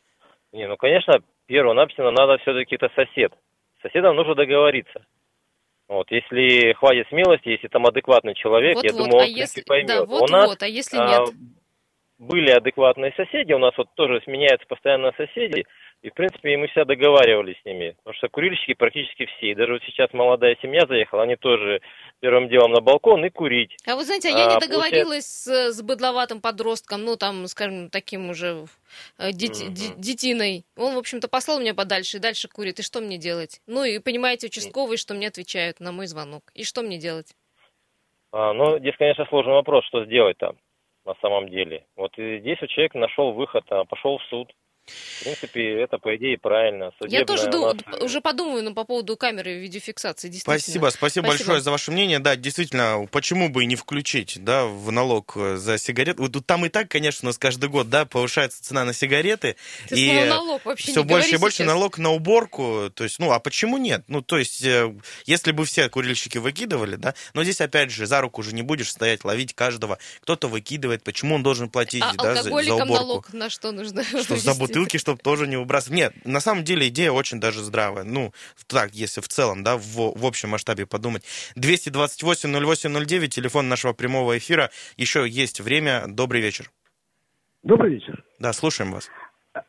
Не, 0.53 0.69
ну, 0.69 0.77
конечно, 0.77 1.21
первонаперво 1.47 2.11
надо 2.11 2.39
все-таки 2.39 2.77
это 2.77 2.91
сосед. 2.95 3.33
С 3.79 3.83
соседом 3.83 4.17
нужно 4.17 4.35
договориться. 4.35 5.05
Вот, 5.89 6.11
если 6.11 6.73
хватит 6.75 7.09
смелости, 7.09 7.49
если 7.49 7.69
там 7.69 7.87
адекватный 7.87 8.35
человек, 8.35 8.77
я 8.83 8.93
вот-вот, 8.93 8.99
думаю, 8.99 9.15
он, 9.15 9.23
а 9.23 9.25
в 9.25 9.35
принципе, 9.35 9.41
если, 9.41 9.63
поймет. 9.63 9.89
да, 9.89 10.03
у 10.03 10.07
вот-вот, 10.07 10.31
нас 10.31 10.57
а 10.63 10.67
если 10.67 10.97
а, 10.97 11.07
нет? 11.07 11.35
были 12.19 12.51
адекватные 12.51 13.13
соседи, 13.17 13.53
у 13.53 13.59
нас 13.59 13.77
вот 13.77 13.89
тоже 13.95 14.21
сменяются 14.25 14.67
постоянно 14.67 15.13
соседи, 15.17 15.67
и, 16.03 16.11
в 16.11 16.15
принципе, 16.15 16.57
мы 16.57 16.67
всегда 16.67 16.85
договаривались 16.85 17.57
с 17.63 17.65
ними, 17.65 17.95
потому 17.99 18.15
что 18.15 18.29
курильщики 18.29 18.75
практически 18.75 19.27
все, 19.27 19.53
и 19.53 19.55
даже 19.55 19.75
вот 19.75 19.83
сейчас 19.85 20.13
молодая 20.13 20.57
семья 20.61 20.85
заехала, 20.87 21.23
они 21.23 21.37
тоже 21.37 21.81
первым 22.19 22.49
делом 22.49 22.73
на 22.73 22.81
балкон 22.81 23.25
и 23.25 23.31
курить. 23.31 23.77
А 23.87 23.95
вы 23.95 24.05
знаете, 24.05 24.29
а 24.29 24.33
я 24.33 24.47
не 24.47 24.57
а, 24.57 24.61
договорилась 24.61 25.25
с, 25.25 25.73
с 25.73 25.81
быдловатым 25.81 26.41
подростком, 26.41 27.05
ну, 27.05 27.17
там, 27.17 27.47
скажем, 27.47 27.89
таким 27.89 28.31
уже 28.31 28.65
э, 29.19 29.31
дети- 29.31 29.65
Мгм. 29.65 29.75
де- 29.75 29.95
детиной. 29.97 30.65
Он, 30.77 30.97
в 30.97 30.99
общем-то, 30.99 31.29
послал 31.29 31.61
меня 31.61 31.73
подальше 31.73 32.17
и 32.17 32.21
дальше 32.21 32.49
курит. 32.49 32.81
И 32.81 32.83
что 32.83 33.01
мне 33.01 33.17
делать? 33.17 33.61
Ну, 33.69 33.85
и 33.85 34.01
понимаете, 34.01 34.49
участковые, 34.49 34.99
что 34.99 35.15
мне 35.15 35.29
отвечают 35.29 35.79
на 35.79 35.93
мой 35.93 36.07
звонок. 36.09 36.43
И 36.55 36.65
что 36.65 36.83
мне 36.83 36.99
делать? 36.99 37.33
А, 38.33 38.53
ну, 38.55 38.79
здесь, 38.81 38.97
конечно, 38.99 39.25
сложный 39.27 39.53
вопрос, 39.53 39.85
что 39.87 40.05
сделать 40.05 40.37
там 40.39 40.57
на 41.05 41.15
самом 41.21 41.49
деле. 41.49 41.85
Вот 41.97 42.19
и 42.19 42.41
здесь 42.41 42.59
вот 42.61 42.71
человек 42.71 42.95
нашел 42.95 43.33
выход, 43.33 43.65
а, 43.71 43.85
пошел 43.85 44.19
в 44.19 44.23
суд. 44.25 44.53
В 44.85 45.23
принципе, 45.25 45.81
это, 45.81 45.99
по 45.99 46.17
идее, 46.17 46.37
правильно. 46.39 46.91
я 47.07 47.25
тоже 47.25 47.45
Судебная 47.45 47.71
у 47.71 47.75
ду- 47.75 47.81
нас- 47.87 48.01
уже 48.03 48.21
подумаю 48.21 48.65
ну, 48.65 48.75
по 48.75 48.83
поводу 48.85 49.17
камеры 49.17 49.61
видеофиксации. 49.61 50.29
Действительно. 50.29 50.59
Спасибо, 50.59 50.87
спасибо, 50.91 51.27
Спасибо. 51.27 51.29
большое 51.29 51.61
за 51.61 51.71
ваше 51.71 51.93
мнение. 51.93 52.19
Да, 52.19 52.35
действительно, 52.35 53.07
почему 53.13 53.49
бы 53.49 53.63
и 53.63 53.67
не 53.67 53.77
включить, 53.77 54.43
да, 54.43 54.67
в 54.67 54.91
налог 54.91 55.33
э, 55.37 55.57
за 55.57 55.79
сигареты? 55.79 56.21
Вот 56.21 56.33
тут 56.33 56.47
там 56.47 56.67
и 56.67 56.69
так, 56.69 56.89
конечно, 56.89 57.27
у 57.27 57.29
нас 57.29 57.39
каждый 57.39 57.69
год, 57.71 57.91
да, 57.91 58.07
повышается 58.07 58.63
цена 58.65 58.85
на 58.85 58.93
сигареты. 58.93 59.55
Ты 59.89 60.01
и 60.01 60.25
налог 60.25 60.65
вообще 60.65 60.91
все 60.91 61.03
не 61.03 61.07
больше 61.07 61.35
и 61.35 61.37
больше 61.37 61.59
сейчас. 61.59 61.69
налог 61.69 61.99
на 61.99 62.11
уборку. 62.11 62.91
То 62.93 63.05
есть, 63.05 63.21
ну, 63.21 63.31
а 63.31 63.39
почему 63.39 63.79
нет? 63.79 64.03
Ну, 64.09 64.21
то 64.21 64.37
есть, 64.37 64.65
э, 64.65 64.93
если 65.27 65.53
бы 65.53 65.65
все 65.65 65.89
курильщики 65.89 66.39
выкидывали, 66.39 66.97
да, 66.97 67.15
но 67.35 67.45
здесь, 67.45 67.61
опять 67.61 67.93
же, 67.93 68.07
за 68.07 68.21
руку 68.21 68.43
же 68.43 68.53
не 68.53 68.63
будешь 68.63 68.91
стоять, 68.91 69.25
ловить 69.25 69.55
каждого. 69.55 69.99
Кто-то 70.23 70.49
выкидывает, 70.49 71.05
почему 71.05 71.37
он 71.37 71.45
должен 71.45 71.71
платить, 71.71 72.03
А 72.03 72.15
да, 72.15 72.35
за, 72.35 72.43
за 72.43 72.51
уборку? 72.75 72.93
налог 72.93 73.33
на 73.33 73.49
что 73.49 73.71
нужно 73.71 74.03
Что 74.03 74.17
ввести? 74.35 74.72
Бутылки, 74.73 74.97
чтобы 74.97 75.19
тоже 75.19 75.47
не 75.47 75.57
выбрасывать. 75.57 75.97
Нет, 75.97 76.13
на 76.25 76.41
самом 76.41 76.65
деле 76.65 76.89
идея 76.89 77.13
очень 77.13 77.41
даже 77.41 77.61
здравая. 77.61 78.05
Ну, 78.05 78.33
так, 78.67 78.93
если 78.93 79.21
в 79.21 79.29
целом, 79.29 79.63
да, 79.63 79.77
в, 79.77 80.19
в 80.19 80.27
общем 80.27 80.51
масштабе 80.51 80.87
подумать. 80.87 81.23
228-08-09, 81.57 83.29
телефон 83.29 83.69
нашего 83.69 83.93
прямого 83.93 84.37
эфира. 84.39 84.71
Еще 84.97 85.29
есть 85.29 85.61
время. 85.61 86.05
Добрый 86.07 86.41
вечер. 86.41 86.71
Добрый 87.63 87.95
вечер. 87.95 88.25
Да, 88.39 88.53
слушаем 88.53 88.93
вас. 88.93 89.11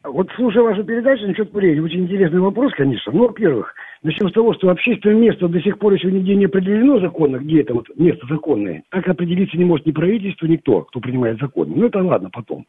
Вот 0.04 0.30
слушая 0.36 0.63
вашу 0.63 0.84
передачу 0.84 1.28
насчет 1.28 1.52
курения, 1.52 1.82
очень 1.82 2.06
интересный 2.06 2.39
вопрос, 2.39 2.72
конечно. 2.74 3.12
Ну, 3.12 3.28
во-первых, 3.28 3.74
начнем 4.04 4.30
с 4.30 4.34
того, 4.34 4.54
что 4.54 4.70
общественное 4.70 5.16
место 5.16 5.48
до 5.48 5.62
сих 5.62 5.80
пор 5.80 5.94
еще 5.94 6.12
нигде 6.12 6.36
не 6.36 6.46
определено 6.46 7.00
законно, 7.00 7.38
где 7.38 7.62
это 7.62 7.74
вот 7.74 7.88
место 7.96 8.26
законное. 8.28 8.84
Так 8.89 9.08
определиться 9.08 9.58
не 9.58 9.66
может 9.66 9.86
ни 9.86 9.92
правительство, 9.92 10.46
никто, 10.46 10.82
кто 10.82 11.00
принимает 11.00 11.39
законы. 11.39 11.74
Ну, 11.76 11.86
это 11.86 12.04
ладно, 12.04 12.30
потом. 12.32 12.66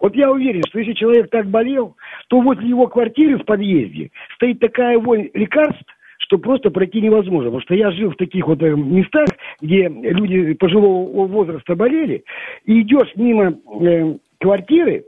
Вот 0.00 0.14
я 0.14 0.30
уверен, 0.30 0.62
что 0.68 0.78
если 0.78 0.92
человек 0.92 1.30
так 1.30 1.46
болел, 1.46 1.96
то 2.28 2.40
возле 2.40 2.68
его 2.68 2.86
квартиры 2.86 3.38
в 3.38 3.44
подъезде 3.44 4.10
стоит 4.36 4.60
такая 4.60 4.98
вонь 4.98 5.28
лекарств, 5.34 5.84
что 6.18 6.38
просто 6.38 6.70
пройти 6.70 7.00
невозможно. 7.00 7.50
Потому 7.50 7.62
что 7.62 7.74
я 7.74 7.90
жил 7.90 8.10
в 8.10 8.16
таких 8.16 8.46
вот 8.46 8.62
э, 8.62 8.74
местах, 8.74 9.28
где 9.60 9.88
люди 9.88 10.54
пожилого 10.54 11.26
возраста 11.26 11.74
болели, 11.74 12.22
и 12.64 12.82
идешь 12.82 13.12
мимо 13.16 13.58
э, 13.80 14.16
квартиры, 14.38 15.04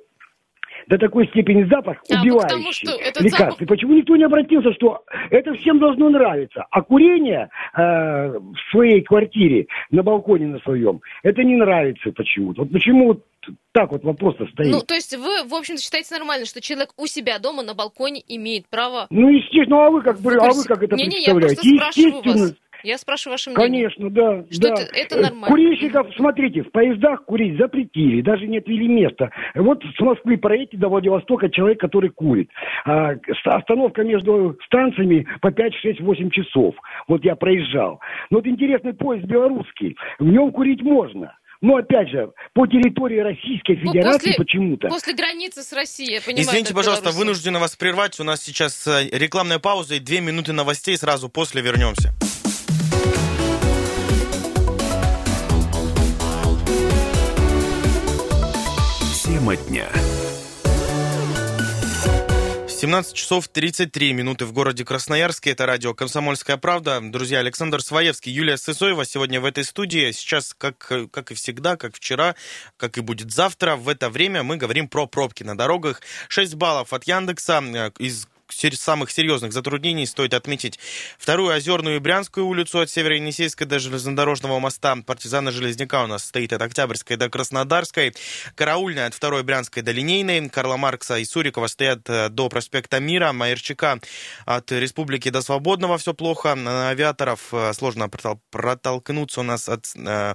до 0.90 0.98
такой 0.98 1.28
степени 1.28 1.62
запах 1.70 1.98
а, 2.10 2.20
убивающий 2.20 2.64
ну, 2.64 2.72
что 2.72 3.22
лекарств. 3.22 3.38
Запах... 3.38 3.62
И 3.62 3.64
почему 3.64 3.94
никто 3.94 4.16
не 4.16 4.24
обратился, 4.24 4.72
что 4.74 5.02
это 5.30 5.54
всем 5.54 5.78
должно 5.78 6.10
нравиться, 6.10 6.66
а 6.68 6.82
курение 6.82 7.48
э, 7.76 7.80
в 7.80 8.70
своей 8.72 9.00
квартире, 9.02 9.66
на 9.92 10.02
балконе 10.02 10.48
на 10.48 10.58
своем, 10.58 11.00
это 11.22 11.44
не 11.44 11.54
нравится 11.56 12.10
почему-то. 12.10 12.62
Вот 12.62 12.72
почему 12.72 13.06
вот 13.06 13.24
так 13.72 13.92
вот 13.92 14.02
вопрос 14.02 14.34
стоит. 14.34 14.70
Ну, 14.70 14.80
то 14.80 14.94
есть 14.94 15.16
вы, 15.16 15.44
в 15.48 15.54
общем-то, 15.54 15.80
считаете 15.80 16.14
нормально, 16.16 16.44
что 16.44 16.60
человек 16.60 16.90
у 16.96 17.06
себя 17.06 17.38
дома 17.38 17.62
на 17.62 17.74
балконе 17.74 18.22
имеет 18.26 18.68
право... 18.68 19.06
Ну, 19.10 19.30
естественно, 19.30 19.76
ну, 19.76 19.82
а 19.82 19.90
вы 19.90 20.02
как, 20.02 20.16
а 20.16 20.52
вы 20.52 20.64
как 20.64 20.82
это 20.82 20.96
не, 20.96 21.04
не, 21.04 21.10
представляете? 21.10 21.60
Я 21.62 21.76
спрашиваю 21.76 22.22
вас. 22.24 22.54
Я 22.82 22.98
спрашиваю 22.98 23.34
ваше 23.34 23.50
мнение. 23.50 23.88
Конечно, 23.90 24.10
да. 24.10 24.44
Что 24.50 24.60
да. 24.60 24.74
Это, 24.74 24.94
это 24.94 25.16
нормально. 25.20 25.46
Курильщиков, 25.46 26.06
смотрите, 26.16 26.62
в 26.62 26.70
поездах 26.70 27.24
курить 27.24 27.58
запретили, 27.58 28.20
даже 28.22 28.46
не 28.46 28.58
отвели 28.58 28.88
место. 28.88 29.30
Вот 29.54 29.82
с 29.82 30.00
Москвы 30.00 30.36
проедете 30.38 30.76
до 30.76 30.88
Владивостока 30.88 31.48
человек, 31.50 31.80
который 31.80 32.10
курит. 32.10 32.50
А, 32.84 33.12
остановка 33.44 34.02
между 34.02 34.56
станциями 34.66 35.26
по 35.40 35.50
5, 35.50 35.74
6, 35.74 36.00
8 36.00 36.30
часов. 36.30 36.74
Вот 37.08 37.24
я 37.24 37.36
проезжал. 37.36 38.00
Но 38.30 38.38
вот 38.38 38.46
интересный 38.46 38.94
поезд 38.94 39.24
белорусский. 39.26 39.96
В 40.18 40.24
нем 40.24 40.52
курить 40.52 40.82
можно. 40.82 41.36
Но 41.62 41.76
опять 41.76 42.08
же, 42.08 42.30
по 42.54 42.66
территории 42.66 43.18
Российской 43.18 43.76
Федерации 43.76 44.30
после- 44.30 44.34
почему-то. 44.36 44.88
После 44.88 45.14
границы 45.14 45.62
с 45.62 45.72
Россией, 45.74 46.14
я 46.14 46.20
понимаю. 46.22 46.46
Извините, 46.46 46.74
пожалуйста, 46.74 47.04
белорусы. 47.04 47.18
вынуждены 47.18 47.58
вас 47.58 47.76
прервать. 47.76 48.18
У 48.18 48.24
нас 48.24 48.42
сейчас 48.42 48.86
э, 48.86 49.08
рекламная 49.12 49.58
пауза 49.58 49.96
и 49.96 50.00
две 50.00 50.20
минуты 50.20 50.54
новостей. 50.54 50.96
Сразу 50.96 51.28
после 51.28 51.60
вернемся. 51.60 52.14
Тема 59.40 59.56
дня. 59.56 59.88
17 62.68 63.14
часов 63.14 63.48
33 63.48 64.12
минуты 64.12 64.44
в 64.44 64.52
городе 64.52 64.84
Красноярске. 64.84 65.52
Это 65.52 65.64
радио 65.64 65.94
«Комсомольская 65.94 66.58
правда». 66.58 67.00
Друзья, 67.02 67.38
Александр 67.38 67.80
Своевский, 67.80 68.30
Юлия 68.30 68.58
Сысоева 68.58 69.06
сегодня 69.06 69.40
в 69.40 69.46
этой 69.46 69.64
студии. 69.64 70.12
Сейчас, 70.12 70.52
как, 70.52 70.92
как 71.10 71.30
и 71.30 71.34
всегда, 71.34 71.78
как 71.78 71.96
вчера, 71.96 72.34
как 72.76 72.98
и 72.98 73.00
будет 73.00 73.32
завтра, 73.32 73.76
в 73.76 73.88
это 73.88 74.10
время 74.10 74.42
мы 74.42 74.58
говорим 74.58 74.88
про 74.88 75.06
пробки 75.06 75.42
на 75.42 75.56
дорогах. 75.56 76.02
6 76.28 76.56
баллов 76.56 76.92
от 76.92 77.04
Яндекса 77.04 77.62
э, 77.62 77.92
из 77.98 78.28
самых 78.52 79.10
серьезных 79.10 79.52
затруднений 79.52 80.06
стоит 80.06 80.34
отметить 80.34 80.78
вторую 81.18 81.54
Озерную 81.54 81.96
и 81.96 81.98
Брянскую 81.98 82.46
улицу 82.46 82.80
от 82.80 82.90
Северо-Енисейской 82.90 83.66
до 83.66 83.78
железнодорожного 83.78 84.58
моста. 84.58 84.96
Партизана 85.06 85.50
Железняка 85.52 86.04
у 86.04 86.06
нас 86.06 86.24
стоит 86.24 86.52
от 86.52 86.62
Октябрьской 86.62 87.16
до 87.16 87.28
Краснодарской. 87.28 88.14
Караульная 88.54 89.06
от 89.06 89.14
второй 89.14 89.42
Брянской 89.42 89.82
до 89.82 89.92
Линейной. 89.92 90.48
Карла 90.48 90.76
Маркса 90.76 91.16
и 91.18 91.24
Сурикова 91.24 91.66
стоят 91.66 92.08
э, 92.08 92.28
до 92.28 92.48
проспекта 92.48 93.00
Мира. 93.00 93.32
Майерчака 93.32 94.00
от 94.46 94.72
Республики 94.72 95.30
до 95.30 95.42
Свободного 95.42 95.98
все 95.98 96.14
плохо. 96.14 96.54
На 96.54 96.90
Авиаторов 96.90 97.52
э, 97.52 97.72
сложно 97.74 98.04
протол- 98.04 98.40
протолкнуться 98.50 99.40
у 99.40 99.44
нас 99.44 99.68
от... 99.68 99.86
э, 99.94 100.34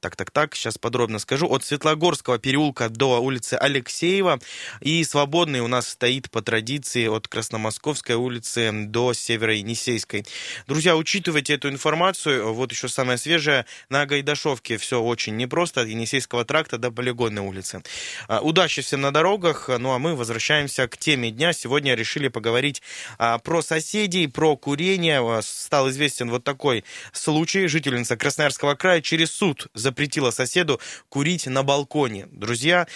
Так, 0.00 0.16
так, 0.16 0.30
так, 0.30 0.54
сейчас 0.54 0.78
подробно 0.78 1.18
скажу. 1.18 1.48
От 1.48 1.64
Светлогорского 1.64 2.38
переулка 2.38 2.88
до 2.88 3.20
улицы 3.20 3.54
Алексеева. 3.54 4.38
И 4.80 5.04
Свободный 5.04 5.60
у 5.60 5.68
нас 5.68 5.88
стоит 5.88 6.30
по 6.30 6.42
традиции 6.42 7.06
от 7.06 7.28
Красномосковской 7.54 8.16
улицы 8.16 8.72
до 8.72 9.12
Северо-Енисейской. 9.12 10.26
Друзья, 10.66 10.96
учитывайте 10.96 11.54
эту 11.54 11.68
информацию. 11.68 12.52
Вот 12.52 12.72
еще 12.72 12.88
самое 12.88 13.16
свежее. 13.16 13.64
На 13.88 14.06
Гайдашовке 14.06 14.76
все 14.76 15.00
очень 15.00 15.36
непросто. 15.36 15.82
От 15.82 15.86
Енисейского 15.86 16.44
тракта 16.44 16.78
до 16.78 16.90
Полигонной 16.90 17.42
улицы. 17.42 17.84
А, 18.26 18.40
Удачи 18.40 18.82
всем 18.82 19.02
на 19.02 19.12
дорогах. 19.12 19.70
Ну 19.78 19.92
а 19.92 20.00
мы 20.00 20.16
возвращаемся 20.16 20.88
к 20.88 20.96
теме 20.98 21.30
дня. 21.30 21.52
Сегодня 21.52 21.94
решили 21.94 22.26
поговорить 22.26 22.82
а, 23.18 23.38
про 23.38 23.62
соседей, 23.62 24.26
про 24.26 24.56
курение. 24.56 25.20
А, 25.20 25.40
Стал 25.40 25.90
известен 25.90 26.30
вот 26.30 26.42
такой 26.42 26.82
случай. 27.12 27.68
Жительница 27.68 28.16
Красноярского 28.16 28.74
края 28.74 29.00
через 29.00 29.30
суд 29.30 29.68
запретила 29.74 30.32
соседу 30.32 30.80
курить 31.08 31.46
на 31.46 31.62
балконе. 31.62 32.26
Друзья, 32.32 32.88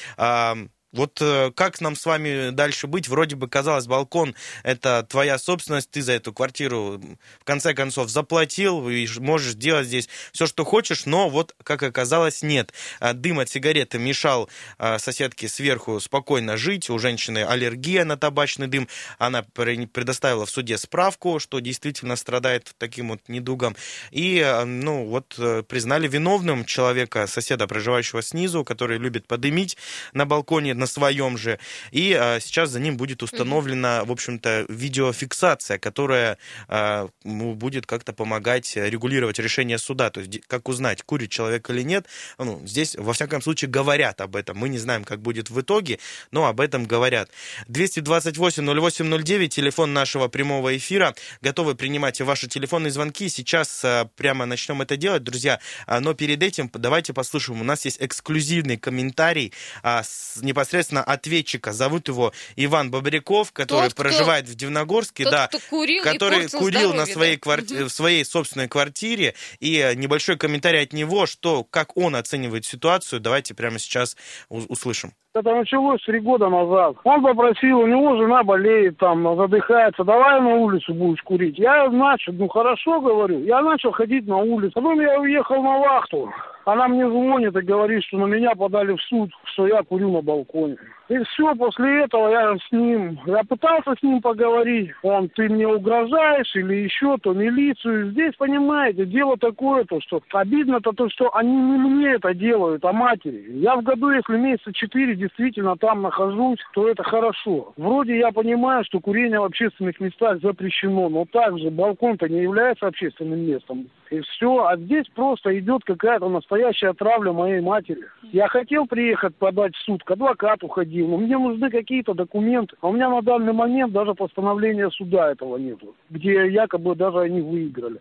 вот 0.92 1.18
э, 1.20 1.52
как 1.54 1.80
нам 1.80 1.96
с 1.96 2.06
вами 2.06 2.50
дальше 2.50 2.86
быть? 2.86 3.08
Вроде 3.08 3.36
бы 3.36 3.48
казалось, 3.48 3.86
балкон 3.86 4.34
это 4.62 5.06
твоя 5.08 5.38
собственность, 5.38 5.90
ты 5.90 6.02
за 6.02 6.12
эту 6.12 6.32
квартиру 6.32 7.00
в 7.40 7.44
конце 7.44 7.74
концов 7.74 8.08
заплатил 8.08 8.88
и 8.88 9.06
можешь 9.18 9.54
делать 9.54 9.86
здесь 9.86 10.08
все, 10.32 10.46
что 10.46 10.64
хочешь, 10.64 11.06
но 11.06 11.28
вот 11.28 11.54
как 11.62 11.82
оказалось, 11.82 12.42
нет. 12.42 12.72
А, 13.00 13.12
Дым 13.12 13.40
от 13.40 13.48
сигареты 13.48 13.98
мешал 13.98 14.48
а, 14.78 14.98
соседке 14.98 15.48
сверху 15.48 16.00
спокойно 16.00 16.56
жить. 16.56 16.88
У 16.90 16.98
женщины 16.98 17.44
аллергия 17.44 18.04
на 18.04 18.16
табачный 18.16 18.66
дым. 18.66 18.88
Она 19.18 19.42
предоставила 19.42 20.46
в 20.46 20.50
суде 20.50 20.78
справку, 20.78 21.38
что 21.38 21.60
действительно 21.60 22.16
страдает 22.16 22.74
таким 22.78 23.08
вот 23.10 23.20
недугом. 23.28 23.76
И, 24.10 24.38
э, 24.38 24.64
ну, 24.64 25.04
вот 25.06 25.34
э, 25.38 25.62
признали 25.62 26.08
виновным 26.08 26.64
человека, 26.64 27.26
соседа, 27.26 27.66
проживающего 27.66 28.22
снизу, 28.22 28.64
который 28.64 28.98
любит 28.98 29.26
подымить 29.26 29.76
на 30.12 30.24
балконе 30.24 30.74
на 30.78 30.86
своем 30.86 31.36
же. 31.36 31.58
И 31.90 32.12
а, 32.12 32.40
сейчас 32.40 32.70
за 32.70 32.80
ним 32.80 32.96
будет 32.96 33.22
установлена, 33.22 34.04
в 34.04 34.12
общем-то, 34.12 34.66
видеофиксация, 34.68 35.78
которая 35.78 36.38
а, 36.68 37.08
будет 37.24 37.86
как-то 37.86 38.12
помогать 38.12 38.76
регулировать 38.76 39.38
решение 39.38 39.78
суда. 39.78 40.10
То 40.10 40.20
есть 40.20 40.40
как 40.46 40.68
узнать, 40.68 41.02
курит 41.02 41.30
человек 41.30 41.68
или 41.70 41.82
нет. 41.82 42.06
Ну, 42.38 42.62
здесь, 42.64 42.96
во 42.96 43.12
всяком 43.12 43.42
случае, 43.42 43.70
говорят 43.70 44.20
об 44.20 44.36
этом. 44.36 44.56
Мы 44.56 44.68
не 44.68 44.78
знаем, 44.78 45.04
как 45.04 45.20
будет 45.20 45.50
в 45.50 45.60
итоге, 45.60 45.98
но 46.30 46.46
об 46.46 46.60
этом 46.60 46.86
говорят. 46.86 47.30
228-08-09, 47.68 49.48
телефон 49.48 49.92
нашего 49.92 50.28
прямого 50.28 50.76
эфира. 50.76 51.14
Готовы 51.42 51.74
принимать 51.74 52.20
ваши 52.20 52.48
телефонные 52.48 52.90
звонки. 52.90 53.28
Сейчас 53.28 53.84
а, 53.84 54.08
прямо 54.16 54.46
начнем 54.46 54.80
это 54.80 54.96
делать, 54.96 55.24
друзья. 55.24 55.60
А, 55.86 56.00
но 56.00 56.14
перед 56.14 56.42
этим 56.42 56.70
давайте 56.72 57.12
послушаем. 57.12 57.60
У 57.60 57.64
нас 57.64 57.84
есть 57.84 57.98
эксклюзивный 58.00 58.76
комментарий 58.76 59.52
а, 59.82 60.02
с 60.02 60.36
непосредственно 60.40 60.67
ответчика. 61.02 61.72
Зовут 61.72 62.08
его 62.08 62.32
Иван 62.56 62.90
Бобряков, 62.90 63.52
который 63.52 63.84
Тот, 63.84 63.92
кто- 63.94 64.02
проживает 64.02 64.46
в 64.48 64.54
Дивногорске. 64.54 65.24
Тот, 65.24 65.32
да, 65.32 65.46
кто 65.48 65.58
курил 65.70 66.02
который 66.04 66.48
курил 66.48 66.94
на 66.94 67.04
здоровье, 67.04 67.12
своей, 67.14 67.36
да. 67.36 67.40
кварти- 67.40 67.74
Мгм. 67.76 67.84
в 67.88 67.92
своей 67.92 68.24
собственной 68.24 68.68
квартире. 68.68 69.34
И 69.60 69.78
э, 69.78 69.94
небольшой 69.94 70.36
комментарий 70.36 70.82
от 70.82 70.92
него, 70.92 71.26
что, 71.26 71.64
как 71.64 71.96
он 71.96 72.16
оценивает 72.16 72.64
ситуацию. 72.64 73.20
Давайте 73.20 73.54
прямо 73.54 73.78
сейчас 73.78 74.16
у- 74.48 74.60
услышим. 74.72 75.12
Это 75.34 75.54
началось 75.54 76.02
три 76.04 76.18
года 76.20 76.48
назад. 76.48 76.96
Он 77.04 77.22
попросил, 77.22 77.80
у 77.80 77.86
него 77.86 78.16
жена 78.16 78.42
болеет, 78.42 78.96
там, 78.98 79.36
задыхается, 79.36 80.02
давай 80.02 80.40
на 80.40 80.54
улицу 80.56 80.94
будешь 80.94 81.22
курить. 81.22 81.58
Я 81.58 81.88
начал, 81.90 82.32
ну 82.32 82.48
хорошо, 82.48 83.00
говорю. 83.00 83.44
Я 83.44 83.60
начал 83.62 83.92
ходить 83.92 84.26
на 84.26 84.38
улицу. 84.38 84.72
Потом 84.74 85.00
я 85.00 85.20
уехал 85.20 85.62
на 85.62 85.78
вахту. 85.78 86.32
Она 86.68 86.86
мне 86.86 87.08
звонит 87.08 87.56
и 87.56 87.60
говорит, 87.62 88.04
что 88.04 88.18
на 88.18 88.26
меня 88.26 88.54
подали 88.54 88.94
в 88.94 89.00
суд, 89.04 89.30
что 89.44 89.66
я 89.66 89.82
курю 89.82 90.12
на 90.12 90.20
балконе. 90.20 90.76
И 91.08 91.18
все, 91.24 91.54
после 91.54 92.04
этого 92.04 92.28
я 92.28 92.54
с 92.56 92.72
ним, 92.72 93.18
я 93.26 93.42
пытался 93.42 93.94
с 93.98 94.02
ним 94.02 94.20
поговорить. 94.20 94.90
Он, 95.02 95.28
ты 95.30 95.48
мне 95.48 95.66
угрожаешь 95.66 96.54
или 96.54 96.74
еще, 96.74 97.16
то 97.18 97.32
милицию. 97.32 98.10
Здесь, 98.10 98.34
понимаете, 98.36 99.06
дело 99.06 99.38
такое, 99.38 99.84
то, 99.84 100.00
что 100.02 100.20
обидно-то 100.32 100.92
то, 100.92 101.08
что 101.08 101.34
они 101.34 101.50
не 101.50 101.78
мне 101.78 102.08
это 102.12 102.34
делают, 102.34 102.84
а 102.84 102.92
матери. 102.92 103.46
Я 103.52 103.76
в 103.76 103.82
году, 103.82 104.10
если 104.10 104.36
месяца 104.36 104.72
четыре 104.74 105.16
действительно 105.16 105.76
там 105.76 106.02
нахожусь, 106.02 106.60
то 106.74 106.86
это 106.86 107.02
хорошо. 107.02 107.72
Вроде 107.78 108.18
я 108.18 108.30
понимаю, 108.30 108.84
что 108.84 109.00
курение 109.00 109.40
в 109.40 109.44
общественных 109.44 109.98
местах 110.00 110.40
запрещено, 110.42 111.08
но 111.08 111.24
также 111.24 111.70
балкон-то 111.70 112.28
не 112.28 112.42
является 112.42 112.86
общественным 112.86 113.40
местом. 113.40 113.88
И 114.10 114.20
все, 114.20 114.64
а 114.64 114.76
здесь 114.76 115.06
просто 115.14 115.58
идет 115.58 115.84
какая-то 115.84 116.28
настоящая 116.28 116.92
травля 116.92 117.32
моей 117.32 117.60
матери. 117.60 118.04
Я 118.32 118.48
хотел 118.48 118.86
приехать 118.86 119.36
подать 119.36 119.74
в 119.74 119.82
суд, 119.84 120.02
к 120.02 120.10
адвокату 120.10 120.68
ходил, 120.68 120.97
ходил. 120.98 121.08
Но 121.08 121.18
мне 121.18 121.38
нужны 121.38 121.70
какие-то 121.70 122.14
документы. 122.14 122.76
А 122.80 122.88
у 122.88 122.92
меня 122.92 123.08
на 123.08 123.22
данный 123.22 123.52
момент 123.52 123.92
даже 123.92 124.14
постановления 124.14 124.90
суда 124.90 125.32
этого 125.32 125.56
нету, 125.56 125.94
где 126.10 126.48
якобы 126.48 126.94
даже 126.94 127.20
они 127.20 127.40
выиграли. 127.40 128.00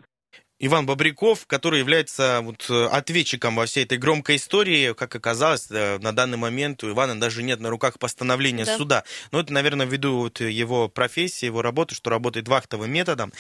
Иван 0.59 0.87
Бобряков, 0.87 1.45
который 1.45 1.79
является 1.79 2.39
вот 2.41 2.65
э, 2.69 2.85
ответчиком 2.87 3.55
во 3.55 3.67
всей 3.67 3.83
этой 3.83 3.99
громкой 3.99 4.37
истории, 4.37 4.93
как 4.93 5.15
оказалось, 5.15 5.67
э, 5.69 5.99
на 5.99 6.13
данный 6.13 6.39
момент 6.39 6.83
у 6.83 6.89
Ивана 6.89 7.19
даже 7.19 7.43
нет 7.43 7.59
на 7.59 7.69
руках 7.69 7.99
постановления 7.99 8.65
да. 8.65 8.75
суда. 8.75 9.03
Но 9.31 9.39
это, 9.39 9.53
наверное, 9.53 9.85
ввиду 9.85 10.17
вот 10.17 10.39
его 10.39 10.89
профессии, 10.89 11.45
его 11.45 11.61
работы, 11.61 11.93
что 11.93 12.09
работает 12.09 12.47
вахтовым 12.47 12.91
методом. 12.91 13.31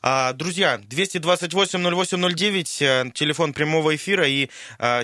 А, 0.00 0.32
друзья, 0.32 0.80
228-08-09, 0.88 2.80
э, 2.80 3.10
телефон 3.12 3.52
прямого 3.52 3.94
эфира 3.94 4.26
и 4.26 4.48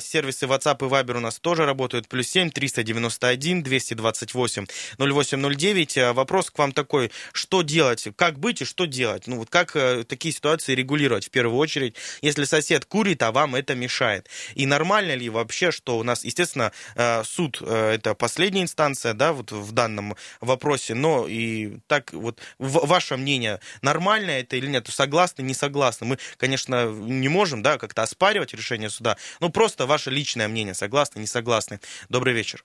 сервисы 0.01 0.47
WhatsApp 0.47 0.79
и 0.87 0.89
Viber 0.89 1.19
у 1.19 1.21
нас 1.21 1.39
тоже 1.39 1.67
работают. 1.67 2.09
Плюс 2.09 2.29
7 2.29 2.51
391 2.51 3.63
228 3.63 4.67
0809. 4.99 6.15
Вопрос 6.15 6.51
к 6.51 6.59
вам 6.59 6.73
такой, 6.73 7.11
что 7.33 7.61
делать, 7.61 8.09
как 8.17 8.39
быть 8.39 8.63
и 8.63 8.65
что 8.65 8.87
делать? 8.87 9.27
Ну 9.27 9.37
вот 9.37 9.51
как 9.51 9.73
такие 10.09 10.33
ситуации 10.35 10.75
регулировать 10.75 11.27
в 11.27 11.31
первую 11.31 11.50
первую 11.51 11.63
очередь, 11.63 11.97
если 12.23 12.45
сосед 12.45 12.85
курит, 12.85 13.23
а 13.23 13.33
вам 13.33 13.57
это 13.57 13.75
мешает. 13.75 14.29
И 14.55 14.67
нормально 14.67 15.17
ли 15.17 15.29
вообще, 15.29 15.73
что 15.73 15.99
у 15.99 16.03
нас, 16.05 16.25
естественно, 16.25 16.71
э, 16.95 17.25
суд 17.25 17.59
э, 17.61 17.95
это 17.95 18.15
последняя 18.15 18.63
инстанция, 18.63 19.15
да, 19.15 19.33
вот 19.33 19.51
в 19.51 19.73
данном 19.73 20.15
вопросе, 20.41 20.95
но 20.95 21.27
и 21.27 21.79
так 21.89 22.13
вот 22.13 22.39
ваше 22.59 23.17
мнение, 23.17 23.59
нормально 23.83 24.31
это 24.31 24.57
или 24.57 24.69
нет, 24.69 24.87
согласны, 24.89 25.43
не 25.43 25.55
согласны? 25.55 26.07
Мы, 26.07 26.19
конечно, 26.37 26.89
не 26.89 27.29
можем, 27.29 27.63
да, 27.63 27.79
как-то 27.79 28.03
оспаривать 28.03 28.55
решение 28.55 28.91
суда, 28.91 29.17
но 29.41 29.51
просто 29.51 29.87
ваше 29.87 30.11
личное 30.11 30.49
мнение, 30.49 30.75
согласны, 30.75 31.21
не 31.21 31.27
согласны. 31.27 31.81
Добрый 32.09 32.33
вечер. 32.33 32.65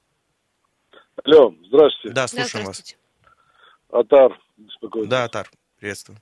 Алло, 1.23 1.53
здравствуйте. 1.67 2.13
Да, 2.13 2.27
слушаем 2.27 2.65
да, 2.65 2.69
вас. 2.69 2.95
Атар, 3.89 4.39
беспокоит. 4.57 5.09
Да, 5.09 5.23
Атар, 5.23 5.49
приветствую. 5.79 6.19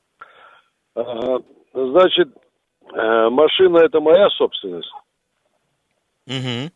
Ага. 0.95 1.43
Значит, 1.73 2.29
Э, 2.93 3.29
машина 3.29 3.79
это 3.79 3.99
моя 3.99 4.29
собственность. 4.29 4.91
Угу. 6.27 6.71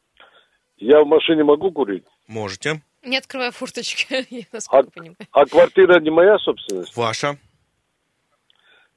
Я 0.78 1.02
в 1.02 1.08
машине 1.08 1.44
могу 1.44 1.72
курить? 1.72 2.06
Можете. 2.28 2.82
Не 3.04 3.18
открывая 3.18 3.52
форточки, 3.52 4.26
я 4.30 4.60
а, 4.70 4.84
а 5.32 5.46
квартира 5.46 6.00
не 6.00 6.10
моя 6.10 6.38
собственность? 6.40 6.96
Ваша. 6.98 7.38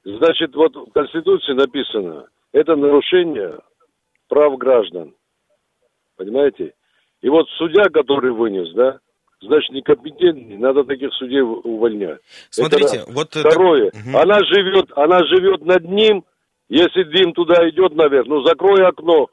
Значит, 0.03 0.55
вот 0.55 0.75
в 0.75 0.91
Конституции 0.91 1.53
написано, 1.53 2.25
это 2.51 2.75
нарушение 2.75 3.59
прав 4.27 4.57
граждан. 4.57 5.13
Понимаете? 6.17 6.73
И 7.21 7.29
вот 7.29 7.47
судья, 7.57 7.83
который 7.93 8.31
вынес, 8.31 8.73
да, 8.73 8.99
значит, 9.41 9.69
некомпетентный, 9.71 10.57
надо 10.57 10.83
таких 10.83 11.13
судей 11.13 11.41
увольнять. 11.41 12.19
Смотрите, 12.49 12.97
это 12.97 13.11
вот... 13.11 13.29
Второе, 13.29 13.89
это... 13.89 14.21
она 14.21 14.39
живет, 14.39 14.91
она 14.95 15.19
живет 15.25 15.63
над 15.63 15.83
ним, 15.83 16.25
если 16.71 17.03
дым 17.03 17.33
туда 17.33 17.67
идет 17.69 17.93
наверх, 17.95 18.27
ну 18.27 18.43
закрой 18.43 18.87
окно. 18.87 19.27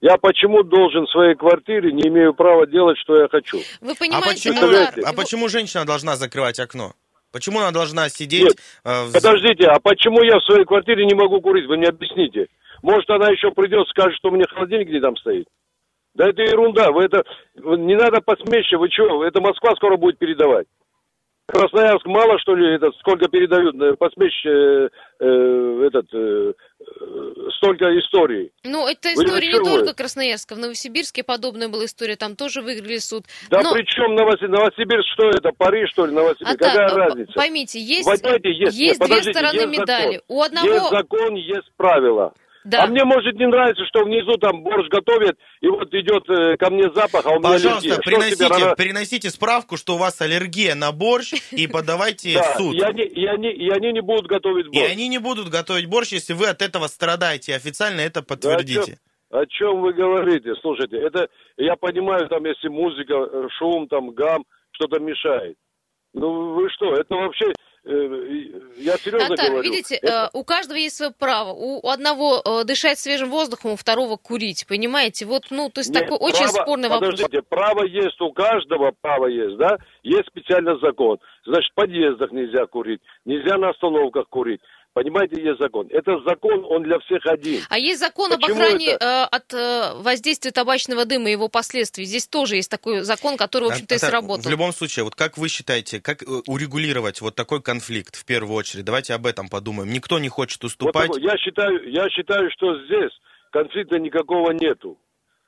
Я 0.00 0.16
почему 0.16 0.64
должен 0.64 1.06
в 1.06 1.10
своей 1.10 1.36
квартире 1.36 1.92
не 1.92 2.08
имею 2.08 2.34
права 2.34 2.66
делать, 2.66 2.98
что 2.98 3.16
я 3.16 3.28
хочу? 3.28 3.58
Вы 3.80 3.94
понимаете, 3.94 4.50
а 4.50 4.54
почему, 4.54 5.06
а 5.06 5.12
почему 5.12 5.48
женщина 5.48 5.84
должна 5.84 6.16
закрывать 6.16 6.58
окно? 6.58 6.94
Почему 7.32 7.60
она 7.60 7.70
должна 7.70 8.08
сидеть? 8.08 8.42
Нет, 8.42 8.56
э, 8.84 9.04
в... 9.04 9.12
Подождите, 9.12 9.66
а 9.66 9.78
почему 9.78 10.22
я 10.24 10.40
в 10.40 10.44
своей 10.44 10.64
квартире 10.64 11.06
не 11.06 11.14
могу 11.14 11.40
курить? 11.40 11.68
Вы 11.68 11.76
мне 11.76 11.88
объясните. 11.88 12.48
Может, 12.82 13.08
она 13.08 13.28
еще 13.28 13.52
придет, 13.52 13.86
скажет, 13.88 14.16
что 14.16 14.30
у 14.30 14.32
меня 14.32 14.46
холодильник 14.48 14.88
не 14.88 15.00
там 15.00 15.16
стоит. 15.16 15.46
Да 16.14 16.28
это 16.28 16.42
ерунда. 16.42 16.90
Вы 16.90 17.04
это 17.04 17.22
не 17.54 17.94
надо 17.94 18.20
посмеще. 18.20 18.78
Вы 18.78 18.88
что? 18.90 19.24
Это 19.24 19.40
Москва 19.40 19.76
скоро 19.76 19.96
будет 19.96 20.18
передавать. 20.18 20.66
Красноярск 21.52 22.06
мало, 22.06 22.38
что 22.38 22.54
ли, 22.54 22.74
этот, 22.74 22.96
сколько 22.98 23.28
передают, 23.28 23.74
э, 23.80 23.94
посмечь 23.96 24.44
э, 24.46 24.88
э, 25.20 25.86
этот, 25.86 26.06
э, 26.12 26.52
столько 27.56 27.86
историй. 27.98 28.52
Ну, 28.64 28.86
это 28.86 29.12
история 29.12 29.52
не 29.52 29.64
только 29.64 29.94
Красноярска. 29.94 30.54
В 30.54 30.58
Новосибирске 30.58 31.22
подобная 31.22 31.68
была 31.68 31.84
история, 31.84 32.16
там 32.16 32.36
тоже 32.36 32.62
выиграли 32.62 32.98
суд. 32.98 33.24
Да 33.50 33.62
Но... 33.62 33.72
при 33.74 33.84
чем 33.84 34.14
Новосибирск, 34.14 35.08
что 35.12 35.28
это, 35.30 35.50
Париж, 35.56 35.90
что 35.90 36.06
ли, 36.06 36.12
Новосибирск? 36.12 36.54
А 36.54 36.56
Какая 36.56 36.88
так, 36.88 36.96
разница? 36.96 37.32
Поймите, 37.34 37.80
есть, 37.80 38.06
Возьмите, 38.06 38.52
есть, 38.52 38.78
есть 38.78 39.00
две 39.00 39.22
стороны 39.22 39.60
есть 39.60 39.78
медали. 39.78 40.14
Закон. 40.14 40.24
У 40.28 40.42
одного... 40.42 40.68
Есть 40.68 40.90
закон, 40.90 41.34
есть 41.34 41.72
правила. 41.76 42.32
Да. 42.64 42.84
А 42.84 42.86
мне, 42.86 43.04
может, 43.04 43.34
не 43.36 43.46
нравится, 43.46 43.84
что 43.86 44.04
внизу 44.04 44.36
там 44.36 44.62
борщ 44.62 44.88
готовят, 44.88 45.38
и 45.60 45.68
вот 45.68 45.92
идет 45.94 46.28
э, 46.28 46.56
ко 46.58 46.70
мне 46.70 46.90
запах, 46.94 47.24
а 47.24 47.30
у 47.30 47.38
меня 47.38 47.52
Пожалуйста, 47.52 47.94
аллергия. 47.94 47.98
приносите, 48.04 48.46
рано... 48.46 48.74
приносите 48.76 49.30
справку, 49.30 49.76
что 49.78 49.94
у 49.94 49.98
вас 49.98 50.20
аллергия 50.20 50.74
на 50.74 50.92
борщ, 50.92 51.32
и 51.52 51.66
подавайте 51.66 52.38
в 52.38 52.56
суд. 52.58 52.74
И 52.74 52.82
они, 52.82 53.02
и, 53.02 53.24
они, 53.24 53.50
и 53.50 53.70
они 53.70 53.92
не 53.92 54.02
будут 54.02 54.26
готовить 54.26 54.66
борщ. 54.66 54.78
И 54.78 54.92
они 54.92 55.08
не 55.08 55.18
будут 55.18 55.48
готовить 55.48 55.86
борщ, 55.86 56.12
если 56.12 56.34
вы 56.34 56.48
от 56.48 56.60
этого 56.60 56.86
страдаете. 56.88 57.54
Официально 57.54 58.00
это 58.00 58.22
подтвердите. 58.22 58.98
о, 59.30 59.46
чем, 59.46 59.80
вы 59.80 59.94
говорите? 59.94 60.54
Слушайте, 60.60 60.98
это, 60.98 61.28
я 61.56 61.76
понимаю, 61.76 62.28
там, 62.28 62.44
если 62.44 62.68
музыка, 62.68 63.14
э, 63.14 63.48
шум, 63.58 63.88
там, 63.88 64.10
гам, 64.10 64.44
что-то 64.72 65.00
мешает. 65.00 65.56
Ну, 66.12 66.54
вы 66.54 66.68
что, 66.70 66.92
это 66.94 67.14
вообще 67.14 67.52
я 67.82 68.96
серьезно 68.98 69.28
Наталья, 69.30 69.50
говорю. 69.50 69.70
видите, 69.70 69.96
это... 69.96 70.30
Э, 70.32 70.38
у 70.38 70.44
каждого 70.44 70.76
есть 70.76 70.96
свое 70.96 71.12
право. 71.12 71.52
У 71.52 71.88
одного 71.88 72.42
э, 72.44 72.64
дышать 72.64 72.98
свежим 72.98 73.30
воздухом, 73.30 73.72
у 73.72 73.76
второго 73.76 74.16
курить, 74.16 74.66
понимаете? 74.68 75.24
Вот, 75.24 75.44
ну, 75.50 75.70
то 75.70 75.80
есть 75.80 75.90
Нет, 75.90 76.04
такой 76.04 76.18
право, 76.18 76.30
очень 76.30 76.48
спорный 76.48 76.88
вопрос. 76.88 77.12
Подождите, 77.12 77.42
право 77.42 77.84
есть 77.84 78.20
у 78.20 78.32
каждого, 78.32 78.92
право 79.00 79.26
есть, 79.26 79.56
да? 79.56 79.78
Есть 80.02 80.28
специальный 80.28 80.78
закон. 80.80 81.18
Значит, 81.46 81.72
в 81.72 81.74
подъездах 81.74 82.32
нельзя 82.32 82.66
курить, 82.66 83.00
нельзя 83.24 83.56
на 83.56 83.70
остановках 83.70 84.28
курить. 84.28 84.60
Понимаете, 84.92 85.40
есть 85.40 85.60
закон. 85.60 85.86
Это 85.90 86.18
закон, 86.26 86.64
он 86.68 86.82
для 86.82 86.98
всех 86.98 87.24
один. 87.26 87.62
А 87.70 87.78
есть 87.78 88.00
закон 88.00 88.30
Почему 88.30 88.56
об 88.56 88.60
охране 88.60 88.88
э, 88.88 89.22
от 89.22 89.54
э, 89.54 89.94
воздействия 90.02 90.50
табачного 90.50 91.04
дыма 91.04 91.28
и 91.28 91.32
его 91.32 91.48
последствий. 91.48 92.04
Здесь 92.04 92.26
тоже 92.26 92.56
есть 92.56 92.70
такой 92.70 93.02
закон, 93.02 93.36
который, 93.36 93.68
в 93.68 93.72
общем-то, 93.72 93.94
и 93.94 93.98
сработал. 93.98 94.42
В 94.42 94.50
любом 94.50 94.72
случае, 94.72 95.04
вот 95.04 95.14
как 95.14 95.38
вы 95.38 95.48
считаете, 95.48 96.00
как 96.00 96.22
э, 96.22 96.26
урегулировать 96.48 97.20
вот 97.20 97.36
такой 97.36 97.62
конфликт 97.62 98.16
в 98.16 98.24
первую 98.24 98.56
очередь? 98.56 98.84
Давайте 98.84 99.14
об 99.14 99.26
этом 99.26 99.48
подумаем. 99.48 99.92
Никто 99.92 100.18
не 100.18 100.28
хочет 100.28 100.64
уступать. 100.64 101.08
Вот 101.08 101.20
я, 101.20 101.36
считаю, 101.38 101.88
я 101.88 102.08
считаю, 102.10 102.50
что 102.50 102.84
здесь 102.86 103.12
конфликта 103.52 104.00
никакого 104.00 104.50
нету. 104.50 104.98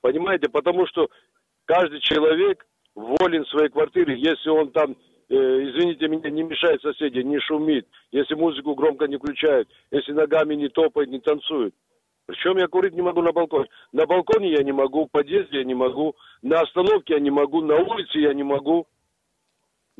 Понимаете, 0.03 0.49
потому 0.51 0.87
что 0.87 1.09
каждый 1.65 2.01
человек 2.01 2.65
волен 2.95 3.45
в 3.45 3.49
своей 3.49 3.71
квартире, 3.71 4.21
если 4.21 4.51
он 4.51 4.71
там 4.71 4.97
Э, 5.33 5.35
извините 5.35 6.09
меня, 6.09 6.29
не 6.29 6.43
мешает 6.43 6.83
соседи, 6.83 7.21
не 7.21 7.41
шумит, 7.41 7.89
если 8.11 8.35
музыку 8.35 8.75
громко 8.75 9.07
не 9.07 9.17
включают, 9.17 9.67
если 9.91 10.13
ногами 10.13 10.55
не 10.55 10.69
топает, 10.69 11.09
не 11.09 11.21
танцует. 11.21 11.75
Причем 12.27 12.59
я 12.59 12.67
курить 12.67 12.93
не 12.93 13.01
могу 13.01 13.23
на 13.23 13.33
балконе. 13.33 13.67
На 13.93 14.05
балконе 14.05 14.53
я 14.53 14.63
не 14.63 14.73
могу, 14.73 15.07
в 15.07 15.11
подъезде 15.11 15.61
я 15.61 15.65
не 15.65 15.75
могу, 15.75 16.15
на 16.43 16.61
остановке 16.61 17.15
я 17.15 17.21
не 17.21 17.31
могу, 17.31 17.63
на 17.63 17.77
улице 17.77 18.19
я 18.19 18.35
не 18.35 18.43
могу. 18.43 18.87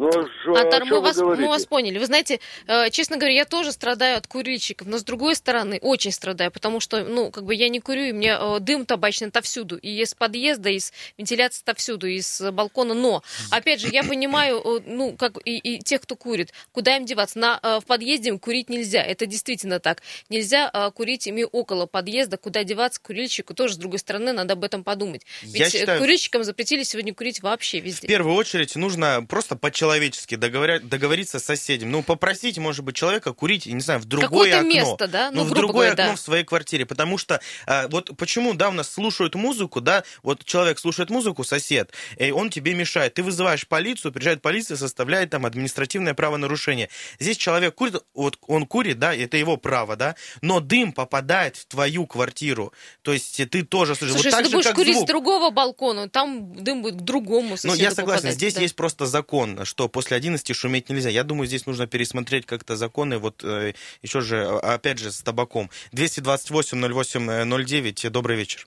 Ну, 0.03 0.29
шо, 0.43 0.57
Антар, 0.57 0.85
мы 0.85 1.01
вас, 1.01 1.17
мы 1.17 1.47
вас 1.47 1.65
поняли. 1.65 1.99
Вы 1.99 2.07
знаете, 2.07 2.41
э, 2.67 2.91
честно 2.91 3.19
говоря, 3.19 3.35
я 3.35 3.45
тоже 3.45 3.71
страдаю 3.71 4.19
от 4.19 4.27
курильщиков, 4.27 4.89
но 4.89 4.99
с 4.99 5.05
другой 5.05 5.37
стороны, 5.37 5.79
очень 5.81 6.11
страдаю, 6.11 6.51
потому 6.51 6.81
что, 6.81 7.05
ну, 7.05 7.31
как 7.31 7.45
бы 7.45 7.55
я 7.55 7.69
не 7.69 7.79
курю, 7.79 8.03
и 8.07 8.13
мне 8.13 8.37
э, 8.37 8.59
дым 8.59 8.85
табачный 8.85 9.29
отовсюду, 9.29 9.77
и 9.77 10.03
из 10.03 10.15
подъезда, 10.15 10.71
из 10.71 10.93
вентиляции 11.17 11.63
отовсюду, 11.63 12.09
из 12.09 12.41
балкона, 12.41 12.95
но, 12.95 13.23
опять 13.53 13.81
же, 13.81 13.91
я 13.93 14.03
понимаю, 14.03 14.61
э, 14.65 14.81
ну, 14.87 15.17
как 15.17 15.39
и, 15.45 15.57
и 15.59 15.79
тех, 15.79 16.01
кто 16.01 16.17
курит, 16.17 16.53
куда 16.73 16.97
им 16.97 17.05
деваться? 17.05 17.39
На, 17.39 17.61
э, 17.63 17.79
в 17.81 17.87
подъезде 17.87 18.31
им 18.31 18.41
курить 18.41 18.69
нельзя, 18.69 19.05
это 19.05 19.27
действительно 19.27 19.79
так. 19.79 20.03
Нельзя 20.29 20.69
э, 20.75 20.91
курить 20.91 21.29
ими 21.29 21.47
около 21.51 21.87
подъезда, 21.87 22.39
куда 22.39 22.65
деваться 22.65 23.01
курильщику, 23.01 23.55
тоже, 23.55 23.75
с 23.75 23.77
другой 23.77 24.01
стороны, 24.01 24.33
надо 24.33 24.55
об 24.55 24.65
этом 24.65 24.83
подумать. 24.83 25.23
Ведь 25.43 25.55
я 25.55 25.71
считаю, 25.71 26.01
курильщикам 26.01 26.43
запретили 26.43 26.83
сегодня 26.83 27.15
курить 27.15 27.41
вообще 27.41 27.79
везде. 27.79 28.09
В 28.09 28.11
первую 28.11 28.35
очередь 28.35 28.75
нужно 28.75 29.25
просто 29.29 29.55
почитать 29.55 29.92
по-человечески 29.93 30.37
договоря- 30.37 30.81
договориться 30.81 31.39
с 31.39 31.45
соседям. 31.45 31.91
Ну, 31.91 32.03
попросить, 32.03 32.59
может 32.59 32.85
быть, 32.85 32.97
человека 32.97 33.33
курить, 33.33 33.67
не 33.67 33.81
знаю, 33.81 34.01
в 34.01 34.05
другое 34.07 34.57
окно. 34.57 34.69
место, 34.69 35.09
да? 35.09 35.31
Ну, 35.31 35.45
ну 35.45 35.51
в 35.51 35.51
другое 35.51 35.89
говоря, 35.89 35.93
окно 35.93 36.13
да. 36.13 36.17
в 36.17 36.21
своей 36.21 36.45
квартире. 36.45 36.87
Потому 36.87 37.19
что 37.19 37.41
а, 37.67 37.89
вот 37.89 38.17
почему, 38.17 38.55
да, 38.55 38.71
у 38.71 38.73
нас 38.73 38.91
слушают 38.91 39.35
музыку, 39.35 39.81
да, 39.81 40.05
вот 40.23 40.45
человек 40.45 40.79
слушает 40.79 41.11
музыку, 41.11 41.45
сосед, 41.45 41.93
и 42.17 42.31
он 42.31 42.51
тебе 42.51 42.75
мешает. 42.75 43.15
Ты 43.15 43.23
вызываешь 43.23 43.67
полицию, 43.67 44.13
приезжает 44.13 44.43
полиция, 44.43 44.77
составляет 44.77 45.31
там 45.31 45.45
административное 45.45 46.15
правонарушение. 46.15 46.89
Здесь 47.19 47.37
человек 47.37 47.75
курит, 47.75 47.97
вот 48.15 48.39
он 48.47 48.67
курит, 48.67 48.99
да, 48.99 49.15
это 49.15 49.37
его 49.37 49.57
право, 49.57 49.97
да, 49.97 50.17
но 50.41 50.61
дым 50.61 50.93
попадает 50.93 51.57
в 51.57 51.67
твою 51.67 52.07
квартиру. 52.07 52.73
То 53.03 53.13
есть 53.13 53.37
ты 53.51 53.63
тоже 53.63 53.95
слышишь. 53.95 54.15
Слушай, 54.15 54.33
вот 54.33 54.39
если 54.39 54.51
ты 54.51 54.57
будешь 54.57 54.75
курить 54.75 54.95
звук. 54.95 55.09
с 55.09 55.09
другого 55.09 55.51
балкона, 55.51 56.09
там 56.09 56.55
дым 56.63 56.83
будет 56.83 56.97
к 56.97 57.01
другому 57.01 57.57
соседу 57.57 57.75
Ну, 57.75 57.81
я 57.81 57.91
согласен, 57.91 58.23
попадать, 58.23 58.35
здесь 58.37 58.55
да. 58.55 58.61
есть 58.63 58.77
просто 58.77 59.07
закон, 59.07 59.65
что 59.73 59.89
после 59.89 60.13
после 60.13 60.19
11 60.19 60.55
шуметь 60.55 60.91
нельзя. 60.91 61.09
Я 61.09 61.25
думаю, 61.25 61.47
здесь 61.47 61.67
нужно 61.67 61.87
пересмотреть 61.87 62.45
как-то 62.45 62.77
законы, 62.77 63.17
вот 63.19 63.43
э, 63.45 63.73
еще 64.03 64.21
же, 64.21 64.45
а, 64.45 64.75
опять 64.75 64.99
же, 64.99 65.11
с 65.11 65.23
табаком. 65.23 65.71
228-08-09, 65.95 68.11
добрый 68.11 68.37
вечер. 68.37 68.67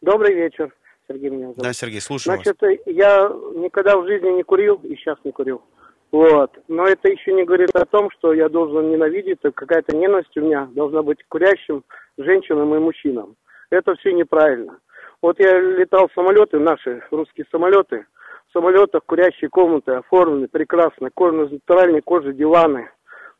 Добрый 0.00 0.34
вечер. 0.34 0.74
Сергей 1.06 1.30
меня 1.30 1.46
зовут. 1.48 1.58
Да, 1.58 1.72
Сергей, 1.72 2.00
слушаю 2.00 2.34
Значит, 2.34 2.60
вас. 2.60 2.72
я 2.86 3.30
никогда 3.54 3.96
в 3.96 4.06
жизни 4.06 4.30
не 4.30 4.42
курил 4.42 4.80
и 4.82 4.96
сейчас 4.96 5.18
не 5.24 5.30
курил. 5.30 5.62
Вот. 6.10 6.50
Но 6.66 6.86
это 6.86 7.08
еще 7.08 7.32
не 7.32 7.44
говорит 7.44 7.70
о 7.76 7.86
том, 7.86 8.10
что 8.18 8.32
я 8.32 8.48
должен 8.48 8.90
ненавидеть, 8.90 9.38
какая-то 9.42 9.96
ненависть 9.96 10.36
у 10.36 10.40
меня 10.40 10.68
должна 10.74 11.02
быть 11.02 11.18
курящим 11.28 11.84
женщинам 12.18 12.74
и 12.74 12.78
мужчинам. 12.78 13.36
Это 13.70 13.94
все 13.96 14.12
неправильно. 14.12 14.78
Вот 15.22 15.38
я 15.38 15.60
летал 15.60 16.08
в 16.08 16.14
самолеты, 16.14 16.58
наши 16.58 17.02
русские 17.10 17.46
самолеты, 17.52 18.06
самолетах 18.52 19.02
курящие 19.06 19.50
комнаты 19.50 19.92
оформлены 19.92 20.48
прекрасно, 20.48 21.10
кожа, 21.12 21.48
натуральные 21.50 22.02
кожи, 22.02 22.32
диваны, 22.32 22.90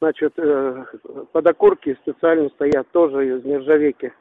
значит, 0.01 0.33
э, 0.37 0.85
подокурки 1.33 1.96
специально 2.03 2.49
стоят, 2.51 2.88
тоже 2.92 3.38
из 3.38 3.44
нержавейки, 3.44 4.12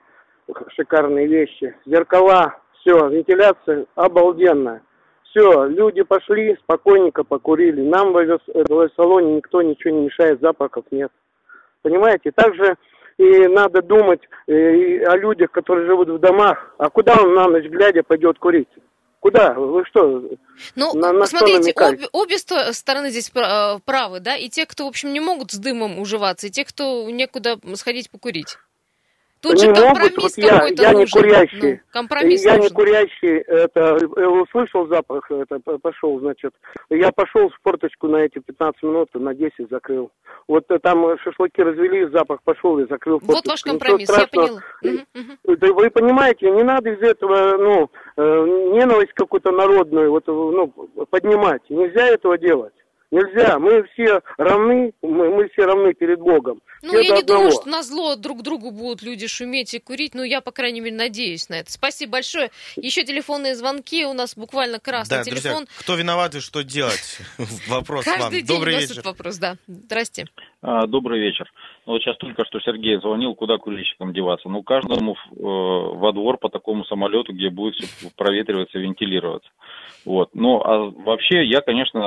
шикарные 0.76 1.28
вещи, 1.28 1.76
зеркала, 1.86 2.58
все, 2.80 3.08
вентиляция 3.10 3.86
обалденная. 3.96 4.82
Все, 5.24 5.66
люди 5.66 6.02
пошли, 6.02 6.58
спокойненько 6.64 7.24
покурили. 7.24 7.82
Нам 7.82 8.14
в 8.14 8.18
авиасалоне 8.18 9.36
никто 9.36 9.62
ничего 9.62 9.94
не 9.94 10.06
мешает, 10.06 10.42
запахов 10.42 10.86
нет. 10.90 11.12
Понимаете? 11.84 12.32
Также 12.32 12.78
и 13.18 13.48
надо 13.48 13.82
думать 13.82 14.22
э, 14.48 15.04
о 15.04 15.18
людях, 15.18 15.52
которые 15.52 15.86
живут 15.86 16.10
в 16.10 16.20
домах. 16.20 16.74
А 16.78 16.90
куда 16.90 17.16
он 17.22 17.36
на 17.36 17.48
ночь 17.48 17.66
глядя 17.66 18.02
пойдет 18.02 18.40
курить? 18.40 18.70
Куда? 19.20 19.54
Вы 19.54 19.84
что? 19.86 20.24
Ну, 20.76 20.94
на, 20.94 21.12
на 21.12 21.26
смотрите, 21.26 21.74
обе, 21.76 22.08
обе 22.14 22.38
стороны 22.38 23.10
здесь 23.10 23.32
э, 23.36 23.80
правы, 23.84 24.22
да? 24.22 24.38
И 24.38 24.48
те, 24.48 24.66
кто, 24.66 24.86
в 24.86 24.88
общем, 24.88 25.12
не 25.12 25.20
могут 25.20 25.52
с 25.52 25.58
дымом 25.58 26.00
уживаться, 26.00 26.48
и 26.48 26.50
те, 26.50 26.64
кто 26.64 27.10
некуда 27.10 27.60
сходить 27.76 28.10
покурить. 28.10 28.58
Тут 29.42 29.54
не 29.54 29.60
же 29.60 29.70
могут, 29.70 30.18
вот 30.18 30.38
я, 30.38 30.68
я 30.68 30.94
не 30.94 31.06
курящий. 31.06 31.74
Ну, 31.74 31.80
компромисс 31.92 32.44
я 32.44 32.58
нужен. 32.58 32.64
не 32.64 32.70
курящий, 32.76 33.38
это, 33.38 33.98
э, 34.18 34.26
услышал 34.26 34.88
запах, 34.88 35.32
это 35.32 35.60
пошел, 35.82 36.20
значит. 36.20 36.54
Я 36.90 37.12
пошел 37.14 37.50
в 37.50 37.56
спорточку 37.56 38.10
на 38.10 38.18
эти 38.18 38.40
15 38.40 38.84
минут, 38.84 39.10
на 39.14 39.34
10 39.34 39.70
закрыл. 39.70 40.12
Вот 40.50 40.66
э, 40.70 40.80
там 40.80 41.18
шашлыки 41.20 41.62
развели, 41.62 42.10
запах 42.12 42.44
пошел 42.44 42.80
и 42.80 42.88
закрыл 42.90 43.20
Вот 43.24 43.48
ваш 43.48 43.64
компромисс, 43.64 44.10
я 44.10 44.28
поняла. 44.28 44.62
Да 45.44 45.74
вы 45.74 45.90
понимаете, 45.90 46.52
не 46.52 46.64
надо 46.64 46.90
из 46.90 47.02
этого, 47.02 47.58
ну, 47.58 47.90
э, 48.18 48.46
ненависть 48.74 49.14
какую-то 49.14 49.52
народную 49.52 50.12
вот, 50.12 50.28
ну, 50.28 50.68
поднимать. 51.10 51.62
Нельзя 51.70 52.08
этого 52.08 52.38
делать. 52.38 52.74
Нельзя. 53.12 53.58
Мы 53.58 53.84
все 53.94 54.22
равны, 54.38 54.94
мы, 55.02 55.30
мы 55.30 55.50
все 55.50 55.66
равны 55.66 55.94
перед 55.94 56.20
Богом. 56.20 56.62
Ну, 56.84 56.94
я 56.94 57.16
не 57.16 57.22
одного. 57.22 57.40
думаю, 57.40 57.52
что 57.52 57.68
на 57.68 57.82
зло 57.82 58.16
друг 58.16 58.44
другу 58.44 58.70
будут 58.72 59.02
люди 59.02 59.28
шуметь 59.28 59.74
и 59.74 59.80
курить. 59.80 60.14
Ну, 60.14 60.24
я, 60.24 60.42
по 60.42 60.52
крайней 60.52 60.80
мере, 60.80 60.96
надеюсь 60.96 61.50
на 61.50 61.56
это. 61.56 61.72
Спасибо 61.72 62.14
большое. 62.14 62.52
Еще 62.76 63.04
телефонные 63.04 63.56
звонки. 63.56 64.06
У 64.06 64.14
нас 64.14 64.36
буквально 64.36 64.80
красный 64.80 65.18
да, 65.18 65.24
телефон. 65.24 65.66
Друзья, 65.66 65.80
кто 65.80 65.96
виноват 65.96 66.36
и 66.36 66.40
что 66.40 66.64
делать? 66.64 67.20
Вопрос 67.68 68.06
Каждый 68.06 68.22
вам. 68.22 68.32
день 68.32 68.46
Добрый 68.46 68.78
вечер. 68.78 69.02
вопрос, 69.04 69.38
да. 69.38 69.58
Здрасте. 69.68 70.28
А, 70.62 70.86
добрый 70.86 71.20
вечер. 71.20 71.52
Ну, 71.90 71.94
вот 71.94 72.04
сейчас 72.04 72.18
только 72.18 72.46
что 72.46 72.60
Сергей 72.60 73.00
звонил, 73.00 73.34
куда 73.34 73.58
курильщикам 73.58 74.14
деваться. 74.14 74.48
Ну, 74.48 74.62
каждому 74.62 75.14
э, 75.14 75.18
во 75.36 76.12
двор 76.12 76.38
по 76.38 76.48
такому 76.48 76.86
самолету, 76.86 77.34
где 77.34 77.50
будет 77.50 77.78
все 77.78 78.12
проветриваться, 78.16 78.78
вентилироваться. 78.78 79.50
Вот. 80.06 80.30
Ну, 80.36 80.62
а 80.64 80.92
вообще, 80.92 81.44
я, 81.46 81.62
конечно, 81.62 81.98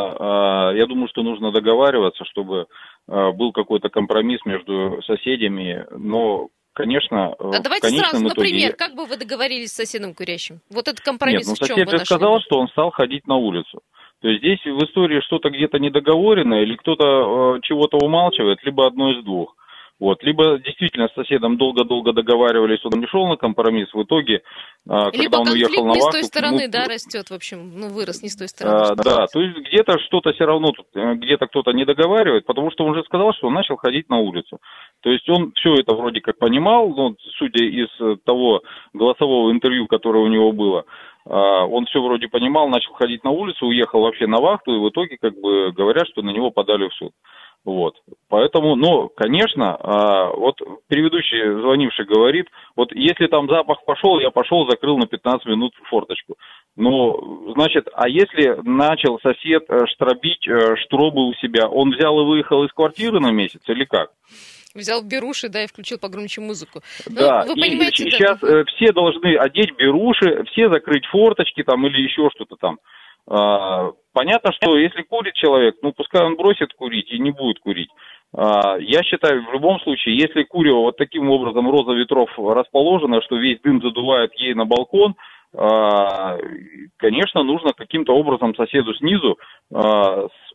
э, 0.70 0.78
я 0.78 0.86
думаю, 0.86 1.08
что 1.08 1.24
нужно 1.24 1.50
договариваться, 1.50 2.24
чтобы 2.26 2.66
э, 3.08 3.32
был 3.32 3.50
какой-то 3.50 3.88
компромисс 3.88 4.38
между 4.44 5.02
соседями, 5.04 5.84
но 5.90 6.46
Конечно, 6.74 7.34
а 7.34 7.60
давайте 7.60 7.88
сразу, 7.88 8.24
итоге... 8.24 8.28
например, 8.28 8.76
как 8.76 8.94
бы 8.94 9.04
вы 9.04 9.18
договорились 9.18 9.72
с 9.72 9.76
соседом 9.76 10.14
курящим? 10.14 10.60
Вот 10.70 10.88
этот 10.88 11.00
компромисс 11.00 11.46
Нет, 11.46 11.58
ну, 11.60 11.66
в 11.66 11.68
чем 11.68 11.76
сосед 11.76 11.90
же 11.90 12.06
сказал, 12.06 12.40
что 12.40 12.58
он 12.60 12.68
стал 12.68 12.90
ходить 12.92 13.26
на 13.26 13.36
улицу. 13.36 13.82
То 14.22 14.28
есть 14.28 14.40
здесь 14.40 14.64
в 14.64 14.82
истории 14.84 15.20
что-то 15.20 15.50
где-то 15.50 15.78
недоговорено, 15.78 16.62
или 16.62 16.76
кто-то 16.76 17.56
э, 17.56 17.60
чего-то 17.62 17.98
умалчивает, 17.98 18.64
либо 18.64 18.86
одно 18.86 19.10
из 19.10 19.24
двух. 19.24 19.54
Вот. 20.00 20.22
Либо 20.24 20.58
действительно 20.58 21.08
с 21.08 21.14
соседом 21.14 21.56
долго-долго 21.56 22.12
договаривались, 22.12 22.84
он 22.84 23.00
не 23.00 23.06
шел 23.06 23.26
на 23.28 23.36
компромисс, 23.36 23.92
в 23.94 24.02
итоге, 24.02 24.42
а, 24.88 25.10
когда 25.10 25.22
Либо 25.22 25.36
он 25.36 25.48
уехал 25.48 25.84
на 25.84 25.90
вахту... 25.90 25.94
не 25.94 26.00
с 26.00 26.10
той 26.10 26.24
стороны, 26.24 26.66
ну, 26.66 26.72
да, 26.72 26.84
растет, 26.86 27.30
в 27.30 27.34
общем, 27.34 27.78
ну, 27.78 27.88
вырос 27.88 28.22
не 28.22 28.28
с 28.28 28.36
той 28.36 28.48
стороны. 28.48 28.76
А, 28.76 28.94
да, 28.96 29.26
то 29.26 29.40
есть 29.40 29.56
где-то 29.58 29.98
что-то 30.00 30.32
все 30.32 30.44
равно, 30.44 30.72
э, 30.94 31.14
где-то 31.14 31.46
кто-то 31.46 31.72
не 31.72 31.84
договаривает, 31.84 32.46
потому 32.46 32.70
что 32.72 32.84
он 32.84 32.94
же 32.94 33.04
сказал, 33.04 33.32
что 33.34 33.46
он 33.46 33.54
начал 33.54 33.76
ходить 33.76 34.08
на 34.08 34.18
улицу. 34.18 34.58
То 35.02 35.10
есть 35.10 35.28
он 35.28 35.52
все 35.52 35.74
это 35.74 35.94
вроде 35.94 36.20
как 36.20 36.38
понимал, 36.38 36.88
но 36.88 37.14
судя 37.38 37.64
из 37.64 37.88
того 38.24 38.62
голосового 38.92 39.52
интервью, 39.52 39.86
которое 39.86 40.24
у 40.24 40.28
него 40.28 40.52
было, 40.52 40.84
а, 41.24 41.64
он 41.64 41.86
все 41.86 42.02
вроде 42.02 42.28
понимал, 42.28 42.68
начал 42.68 42.92
ходить 42.94 43.24
на 43.24 43.30
улицу, 43.30 43.66
уехал 43.66 44.00
вообще 44.00 44.26
на 44.26 44.40
вахту, 44.40 44.74
и 44.74 44.78
в 44.78 44.88
итоге 44.88 45.16
как 45.20 45.34
бы 45.40 45.72
говорят, 45.72 46.08
что 46.08 46.22
на 46.22 46.30
него 46.30 46.50
подали 46.50 46.88
в 46.88 46.94
суд. 46.94 47.12
Вот. 47.64 47.94
Поэтому, 48.28 48.74
ну, 48.74 49.08
конечно, 49.08 49.76
а, 49.76 50.32
вот 50.34 50.60
предыдущий 50.88 51.60
звонивший 51.60 52.06
говорит, 52.06 52.48
вот 52.74 52.90
если 52.92 53.28
там 53.28 53.48
запах 53.48 53.84
пошел, 53.84 54.18
я 54.18 54.30
пошел, 54.30 54.68
закрыл 54.68 54.98
на 54.98 55.06
15 55.06 55.46
минут 55.46 55.72
форточку. 55.88 56.34
Ну, 56.74 57.52
значит, 57.54 57.86
а 57.94 58.08
если 58.08 58.58
начал 58.68 59.20
сосед 59.20 59.64
э, 59.68 59.86
штробить 59.94 60.48
э, 60.48 60.74
штробы 60.84 61.28
у 61.28 61.34
себя, 61.34 61.68
он 61.68 61.90
взял 61.90 62.18
и 62.20 62.24
выехал 62.24 62.64
из 62.64 62.72
квартиры 62.72 63.20
на 63.20 63.30
месяц 63.30 63.60
или 63.68 63.84
как? 63.84 64.10
Взял 64.74 65.02
беруши, 65.02 65.48
да, 65.48 65.62
и 65.62 65.66
включил 65.68 65.98
погромче 65.98 66.40
музыку. 66.40 66.80
Ну, 67.06 67.14
да, 67.14 67.44
вы 67.46 67.54
понимаете, 67.54 68.04
и 68.04 68.10
сейчас 68.10 68.40
да. 68.40 68.60
Э, 68.60 68.64
все 68.64 68.92
должны 68.92 69.36
одеть 69.36 69.76
беруши, 69.76 70.44
все 70.50 70.68
закрыть 70.68 71.06
форточки 71.06 71.62
там 71.62 71.86
или 71.86 72.00
еще 72.02 72.28
что-то 72.34 72.56
там. 72.56 72.78
А, 74.12 74.18
понятно, 74.18 74.52
что 74.52 74.76
если 74.76 75.02
курит 75.02 75.34
человек, 75.34 75.76
ну 75.82 75.92
пускай 75.92 76.24
он 76.24 76.36
бросит 76.36 76.72
курить 76.74 77.10
и 77.10 77.18
не 77.18 77.30
будет 77.30 77.58
курить. 77.60 77.90
А, 78.34 78.76
я 78.78 79.02
считаю, 79.02 79.44
в 79.44 79.52
любом 79.52 79.80
случае, 79.80 80.16
если 80.16 80.44
курево 80.44 80.80
вот 80.80 80.96
таким 80.96 81.30
образом 81.30 81.70
роза 81.70 81.92
ветров 81.92 82.30
расположена, 82.38 83.20
что 83.22 83.36
весь 83.36 83.60
дым 83.60 83.82
задувает 83.82 84.32
ей 84.36 84.54
на 84.54 84.64
балкон, 84.64 85.14
а, 85.54 86.38
конечно, 86.96 87.42
нужно 87.42 87.72
каким-то 87.76 88.14
образом 88.14 88.54
соседу 88.54 88.94
снизу 88.94 89.38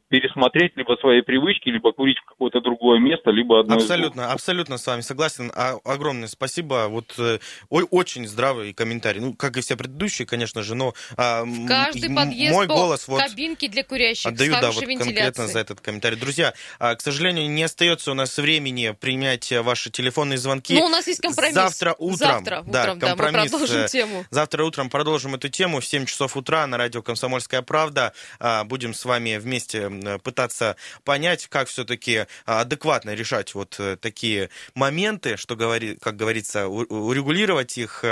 пересмотреть 0.09 0.75
либо 0.75 0.95
свои 0.99 1.21
привычки, 1.21 1.69
либо 1.69 1.91
курить 1.91 2.17
в 2.19 2.25
какое-то 2.25 2.61
другое 2.61 2.99
место, 2.99 3.31
либо 3.31 3.59
одно 3.59 3.75
Абсолютно, 3.75 4.21
из 4.21 4.31
абсолютно 4.31 4.77
с 4.77 4.87
вами 4.87 5.01
согласен. 5.01 5.51
А, 5.55 5.75
огромное 5.83 6.27
спасибо. 6.27 6.87
Вот 6.89 7.15
э, 7.17 7.39
очень 7.69 8.27
здравый 8.27 8.73
комментарий. 8.73 9.19
Ну, 9.19 9.33
как 9.33 9.57
и 9.57 9.61
все 9.61 9.75
предыдущие, 9.75 10.25
конечно 10.25 10.63
же, 10.63 10.75
но 10.75 10.93
а, 11.17 11.43
каждый 11.67 12.13
подъезд 12.13 12.53
мой 12.53 12.67
голос 12.67 13.07
вот 13.07 13.21
кабинки 13.21 13.67
для 13.67 13.83
курящих 13.83 14.27
отдаю, 14.27 14.53
да, 14.53 14.71
вот 14.71 14.83
конкретно 14.83 15.47
за 15.47 15.59
этот 15.59 15.81
комментарий. 15.81 16.17
Друзья, 16.17 16.53
а, 16.79 16.95
к 16.95 17.01
сожалению, 17.01 17.49
не 17.49 17.63
остается 17.63 18.11
у 18.11 18.13
нас 18.13 18.37
времени 18.37 18.95
принять 18.99 19.51
ваши 19.51 19.89
телефонные 19.89 20.37
звонки. 20.37 20.73
Но 20.73 20.81
ну, 20.81 20.85
у 20.85 20.89
нас 20.89 21.07
есть 21.07 21.21
компромисс. 21.21 21.55
Завтра 21.55 21.95
утром. 21.97 22.17
Завтра 22.17 22.63
да, 22.65 22.81
утром, 22.81 22.99
да, 22.99 23.15
мы 23.15 23.31
продолжим 23.31 23.81
э, 23.81 23.87
тему. 23.87 24.25
Завтра 24.29 24.63
утром 24.63 24.89
продолжим 24.89 25.35
эту 25.35 25.49
тему 25.49 25.81
в 25.81 25.85
7 25.85 26.05
часов 26.05 26.37
утра 26.37 26.65
на 26.67 26.77
радио 26.77 27.01
«Комсомольская 27.01 27.61
правда». 27.61 28.13
А, 28.39 28.63
будем 28.63 28.93
с 28.93 29.03
вами 29.03 29.37
вместе 29.37 29.89
пытаться 30.23 30.75
понять, 31.03 31.47
как 31.47 31.67
все-таки 31.67 32.25
а, 32.45 32.61
адекватно 32.61 33.13
решать 33.13 33.53
вот 33.55 33.75
э, 33.79 33.97
такие 33.99 34.49
моменты, 34.75 35.37
что 35.37 35.55
говорит, 35.55 35.99
как 36.01 36.15
говорится, 36.15 36.67
урегулировать 36.67 37.77
их. 37.77 38.03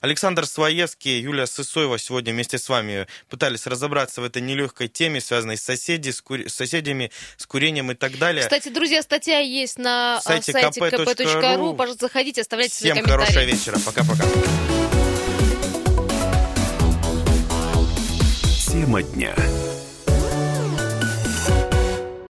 Александр 0.00 0.46
Своевский, 0.46 1.20
Юлия 1.20 1.46
Сысоева 1.46 1.98
сегодня 1.98 2.32
вместе 2.32 2.58
с 2.58 2.68
вами 2.68 3.06
пытались 3.28 3.66
разобраться 3.66 4.20
в 4.20 4.24
этой 4.24 4.42
нелегкой 4.42 4.88
теме, 4.88 5.20
связанной 5.20 5.56
с, 5.56 5.62
соседи, 5.62 6.10
с, 6.10 6.20
кур... 6.20 6.48
с 6.48 6.54
соседями, 6.54 7.10
с 7.36 7.46
курением 7.46 7.90
и 7.90 7.94
так 7.94 8.18
далее. 8.18 8.42
Кстати, 8.42 8.68
друзья, 8.68 9.02
статья 9.02 9.38
есть 9.38 9.78
на 9.78 10.18
а, 10.18 10.20
сайте, 10.20 10.52
сайте 10.52 10.80
kp.ru. 10.80 11.04
kp.ru. 11.04 11.76
Пожалуйста, 11.76 12.06
заходите, 12.06 12.40
оставляйте 12.40 12.74
Всем 12.74 12.96
свои 12.96 13.02
комментарии. 13.02 13.32
хорошего 13.32 13.44
вечера. 13.44 13.78
Пока-пока. 13.84 14.24
Тема 18.70 19.02
дня. 19.02 19.34